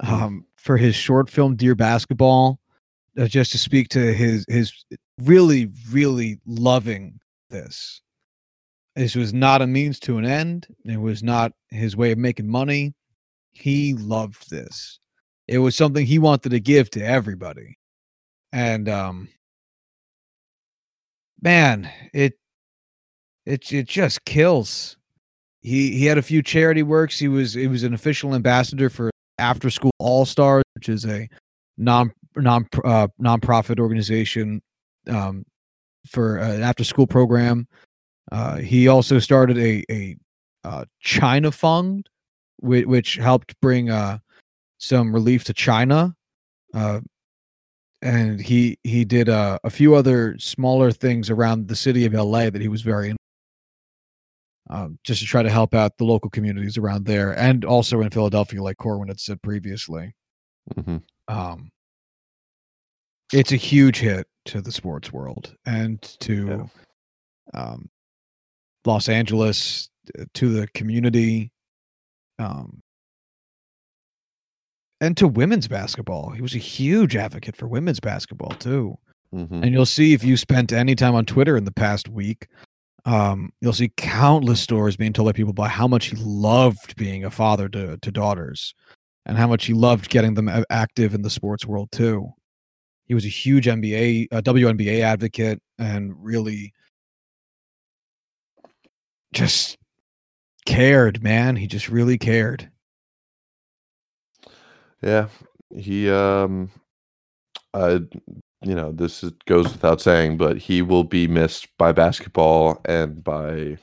[0.00, 2.60] um, for his short film "Dear Basketball."
[3.16, 4.72] Uh, just to speak to his his
[5.22, 8.00] really really loving this.
[8.96, 10.66] This was not a means to an end.
[10.84, 12.94] It was not his way of making money.
[13.52, 14.98] He loved this.
[15.46, 17.78] It was something he wanted to give to everybody.
[18.52, 19.28] And um
[21.40, 22.34] man, it
[23.46, 24.96] it it just kills.
[25.62, 27.18] He he had a few charity works.
[27.18, 31.28] He was he was an official ambassador for After School All Stars, which is a
[31.78, 34.62] non non uh, nonprofit organization
[35.08, 35.44] um,
[36.06, 37.66] for an after school program.
[38.32, 40.16] Uh, he also started a a
[40.64, 42.08] uh, China Fund,
[42.60, 44.18] which, which helped bring uh,
[44.78, 46.14] some relief to China.
[46.72, 47.00] Uh,
[48.02, 52.50] and he he did uh, a few other smaller things around the city of LA
[52.50, 53.14] that he was very
[54.70, 58.10] um, just to try to help out the local communities around there, and also in
[58.10, 60.14] Philadelphia, like Corwin had said previously.
[60.76, 61.02] Mhm.
[61.28, 61.70] Um,
[63.32, 66.68] it's a huge hit to the sports world and to
[67.54, 67.88] um,
[68.84, 69.88] Los Angeles,
[70.18, 71.50] uh, to the community,
[72.38, 72.80] um,
[75.00, 76.30] and to women's basketball.
[76.30, 78.96] He was a huge advocate for women's basketball too.
[79.34, 79.62] Mhm.
[79.62, 82.46] And you'll see if you spent any time on Twitter in the past week,
[83.04, 87.24] um, you'll see countless stories being told by people about how much he loved being
[87.24, 88.74] a father to to daughters,
[89.26, 92.30] and how much he loved getting them active in the sports world too.
[93.06, 96.72] He was a huge NBA, uh, WNBA advocate, and really
[99.34, 99.76] just
[100.64, 101.22] cared.
[101.22, 102.70] Man, he just really cared.
[105.02, 105.28] Yeah,
[105.76, 106.70] he um,
[107.74, 107.98] uh,
[108.64, 113.22] you know, this is, goes without saying, but he will be missed by basketball and
[113.22, 113.76] by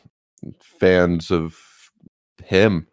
[0.59, 1.57] fans of
[2.43, 2.87] him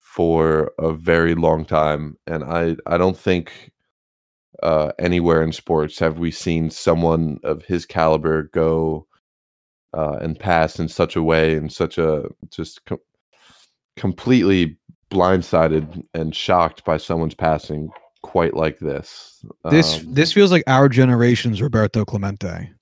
[0.00, 2.16] for a very long time.
[2.26, 3.70] And I, I don't think
[4.62, 9.06] uh, anywhere in sports have we seen someone of his caliber go
[9.96, 12.98] uh, and pass in such a way, in such a just com-
[13.96, 14.76] completely
[15.10, 17.90] blindsided and shocked by someone's passing
[18.22, 19.44] quite like this.
[19.70, 22.72] This Um, this feels like our generation's Roberto Clemente.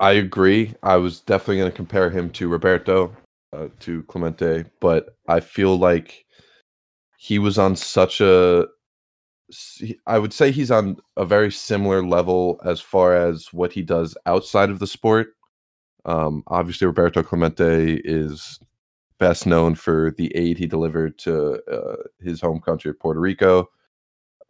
[0.00, 0.74] I agree.
[0.82, 3.16] I was definitely going to compare him to Roberto,
[3.52, 6.24] uh, to Clemente, but I feel like
[7.16, 8.66] he was on such a.
[10.06, 14.16] I would say he's on a very similar level as far as what he does
[14.26, 15.28] outside of the sport.
[16.04, 18.60] Um, obviously, Roberto Clemente is
[19.18, 23.68] best known for the aid he delivered to uh, his home country of Puerto Rico,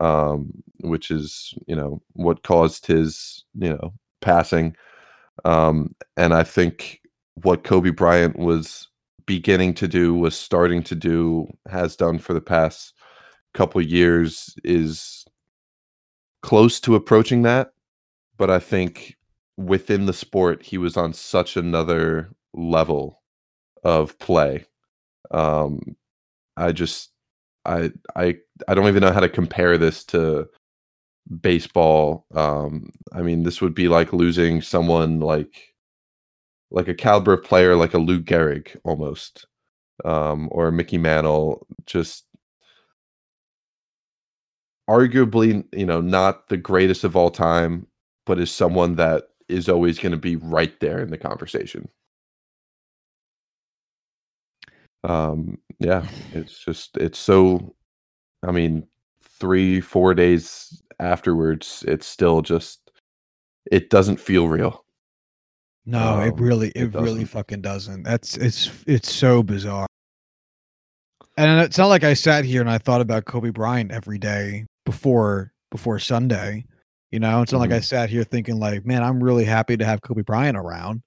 [0.00, 0.50] um,
[0.80, 4.76] which is you know what caused his you know passing.
[5.44, 7.00] Um, and I think
[7.34, 8.88] what Kobe Bryant was
[9.26, 12.94] beginning to do, was starting to do, has done for the past
[13.54, 15.24] couple years is
[16.42, 17.72] close to approaching that.
[18.38, 19.16] But I think
[19.56, 23.22] within the sport, he was on such another level
[23.84, 24.64] of play.
[25.30, 25.80] Um,
[26.56, 27.10] I just,
[27.68, 28.36] I, I,
[28.66, 30.48] I don't even know how to compare this to
[31.40, 32.26] baseball.
[32.34, 35.74] Um, I mean, this would be like losing someone like
[36.70, 39.46] like a caliber of player like a Lou Gehrig almost,
[40.04, 41.66] um, or Mickey Mantle.
[41.86, 42.24] Just
[44.88, 47.86] arguably, you know, not the greatest of all time,
[48.26, 51.88] but is someone that is always going to be right there in the conversation.
[55.04, 57.74] Um, yeah, it's just it's so.
[58.46, 58.86] I mean,
[59.22, 62.90] three four days afterwards, it's still just
[63.70, 64.84] it doesn't feel real.
[65.86, 68.02] No, it Um, really, it it, really fucking doesn't.
[68.02, 69.86] That's it's it's so bizarre.
[71.36, 74.66] And it's not like I sat here and I thought about Kobe Bryant every day
[74.84, 76.64] before before Sunday.
[77.10, 79.84] You know, it's not like I sat here thinking like, man, I'm really happy to
[79.84, 81.02] have Kobe Bryant around.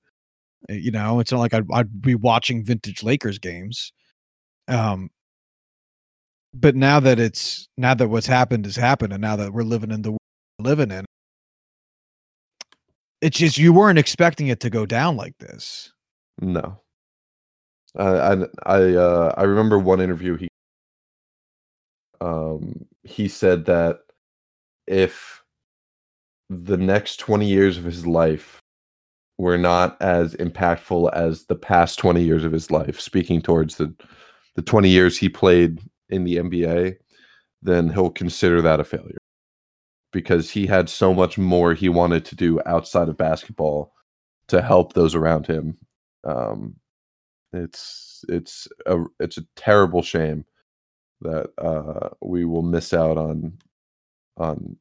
[0.70, 3.92] Uh, You know, it's not like I'd, I'd be watching vintage Lakers games.
[4.68, 5.10] Um,
[6.54, 9.92] but now that it's now that what's happened has happened, and now that we're living
[9.92, 10.18] in the
[10.60, 11.06] living in,
[13.22, 15.94] it's just you weren't expecting it to go down like this.
[16.42, 16.82] No.
[17.98, 20.48] I I uh, I remember one interview he
[22.22, 24.00] um he said that
[24.88, 25.44] if
[26.50, 28.61] the next 20 years of his life
[29.42, 33.00] were not as impactful as the past 20 years of his life.
[33.00, 33.92] Speaking towards the
[34.56, 36.98] the 20 years he played in the NBA
[37.64, 39.18] then he'll consider that a failure.
[40.12, 43.94] Because he had so much more he wanted to do outside of basketball
[44.48, 45.78] to help those around him.
[46.24, 46.76] Um
[47.54, 50.46] it's it's a it's a terrible shame
[51.22, 53.58] that uh we will miss out on
[54.38, 54.78] on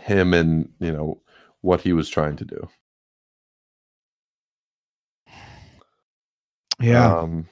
[0.00, 1.20] him and you know
[1.62, 2.68] what he was trying to do
[6.80, 7.18] Yeah.
[7.18, 7.48] um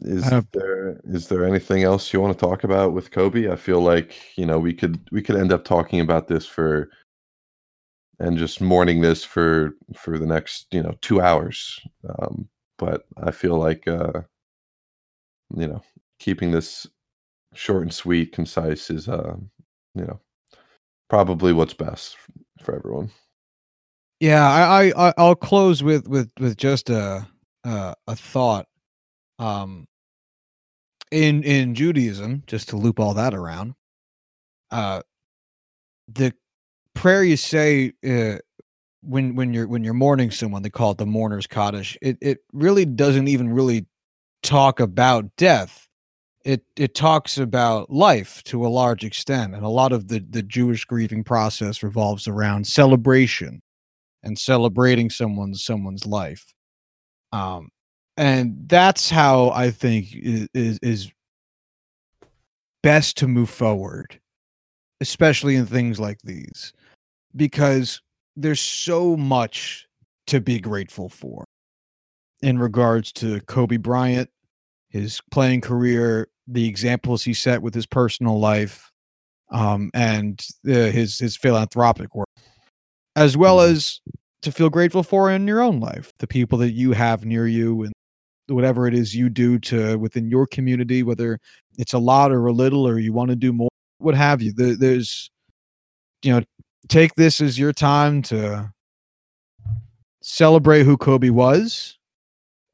[0.00, 3.50] is Uh, there is there anything else you want to talk about with kobe?
[3.50, 6.90] I feel like you know we could we could end up talking about this for
[8.18, 11.80] and just mourning this for for the next you know two hours.
[12.18, 12.48] Um
[12.78, 14.20] but i feel like uh
[15.56, 15.82] you know
[16.18, 16.86] keeping this
[17.54, 19.34] short and sweet concise is uh
[19.94, 20.20] you know
[21.08, 22.16] probably what's best
[22.62, 23.10] for everyone.
[24.20, 27.26] Yeah, I, I I- I'll close with with with just a
[27.66, 28.66] a, a thought.
[29.38, 29.86] Um,
[31.10, 33.74] in in Judaism, just to loop all that around,
[34.70, 35.02] uh,
[36.08, 36.32] the
[36.94, 38.38] prayer you say uh,
[39.02, 41.96] when when you're when you're mourning someone, they call it the mourner's kaddish.
[42.02, 43.86] It it really doesn't even really
[44.42, 45.88] talk about death.
[46.44, 50.42] It it talks about life to a large extent, and a lot of the the
[50.42, 53.62] Jewish grieving process revolves around celebration
[54.22, 56.52] and celebrating someone's someone's life.
[57.32, 57.68] Um,
[58.16, 61.12] and that's how I think is, is is
[62.82, 64.20] best to move forward,
[65.00, 66.72] especially in things like these,
[67.34, 68.00] because
[68.36, 69.86] there's so much
[70.28, 71.44] to be grateful for
[72.42, 74.30] in regards to Kobe Bryant,
[74.90, 78.90] his playing career, the examples he set with his personal life,
[79.50, 82.28] um, and uh, his his philanthropic work,
[83.16, 83.72] as well Mhm.
[83.72, 84.00] as
[84.42, 87.82] to feel grateful for in your own life, the people that you have near you,
[87.82, 87.92] and
[88.48, 91.38] whatever it is you do to within your community, whether
[91.78, 93.68] it's a lot or a little, or you want to do more,
[93.98, 94.52] what have you.
[94.52, 95.30] There, there's,
[96.22, 96.42] you know,
[96.88, 98.72] take this as your time to
[100.22, 101.98] celebrate who Kobe was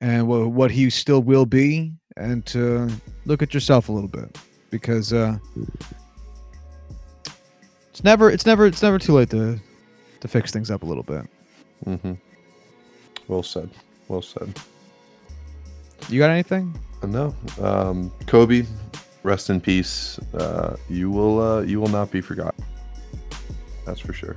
[0.01, 2.90] and wha- what he still will be, and to
[3.24, 4.36] look at yourself a little bit
[4.70, 5.39] because uh,
[7.90, 9.59] it's never, it's never, it's never too late to
[10.20, 11.26] to fix things up a little bit.
[11.84, 12.12] Hmm
[13.28, 13.70] well said
[14.09, 14.52] well said
[16.09, 16.74] You got anything?
[17.02, 18.64] No um kobe
[19.22, 22.64] rest in peace uh you will uh you will not be forgotten
[23.84, 24.36] that's for sure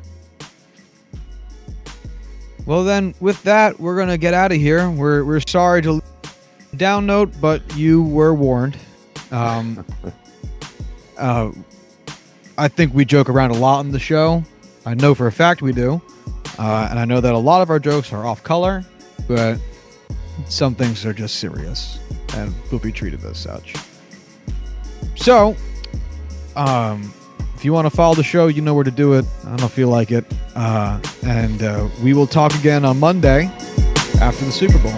[2.66, 4.90] Well, then, with that, we're gonna get out of here.
[4.90, 6.02] We're we're sorry to
[6.76, 8.76] down note, but you were warned.
[9.32, 9.86] Um,
[11.18, 11.52] uh,
[12.58, 14.44] I think we joke around a lot on the show.
[14.86, 16.02] I know for a fact we do,
[16.58, 18.84] uh, and I know that a lot of our jokes are off color,
[19.28, 19.60] but
[20.48, 22.00] some things are just serious
[22.36, 23.76] and will be treated as such.
[25.16, 25.56] So,
[26.56, 27.14] um,
[27.56, 29.26] if you want to follow the show, you know where to do it.
[29.46, 30.26] I don't feel like it.
[30.56, 33.46] Uh, and uh, we will talk again on Monday
[34.20, 34.94] after the Super Bowl.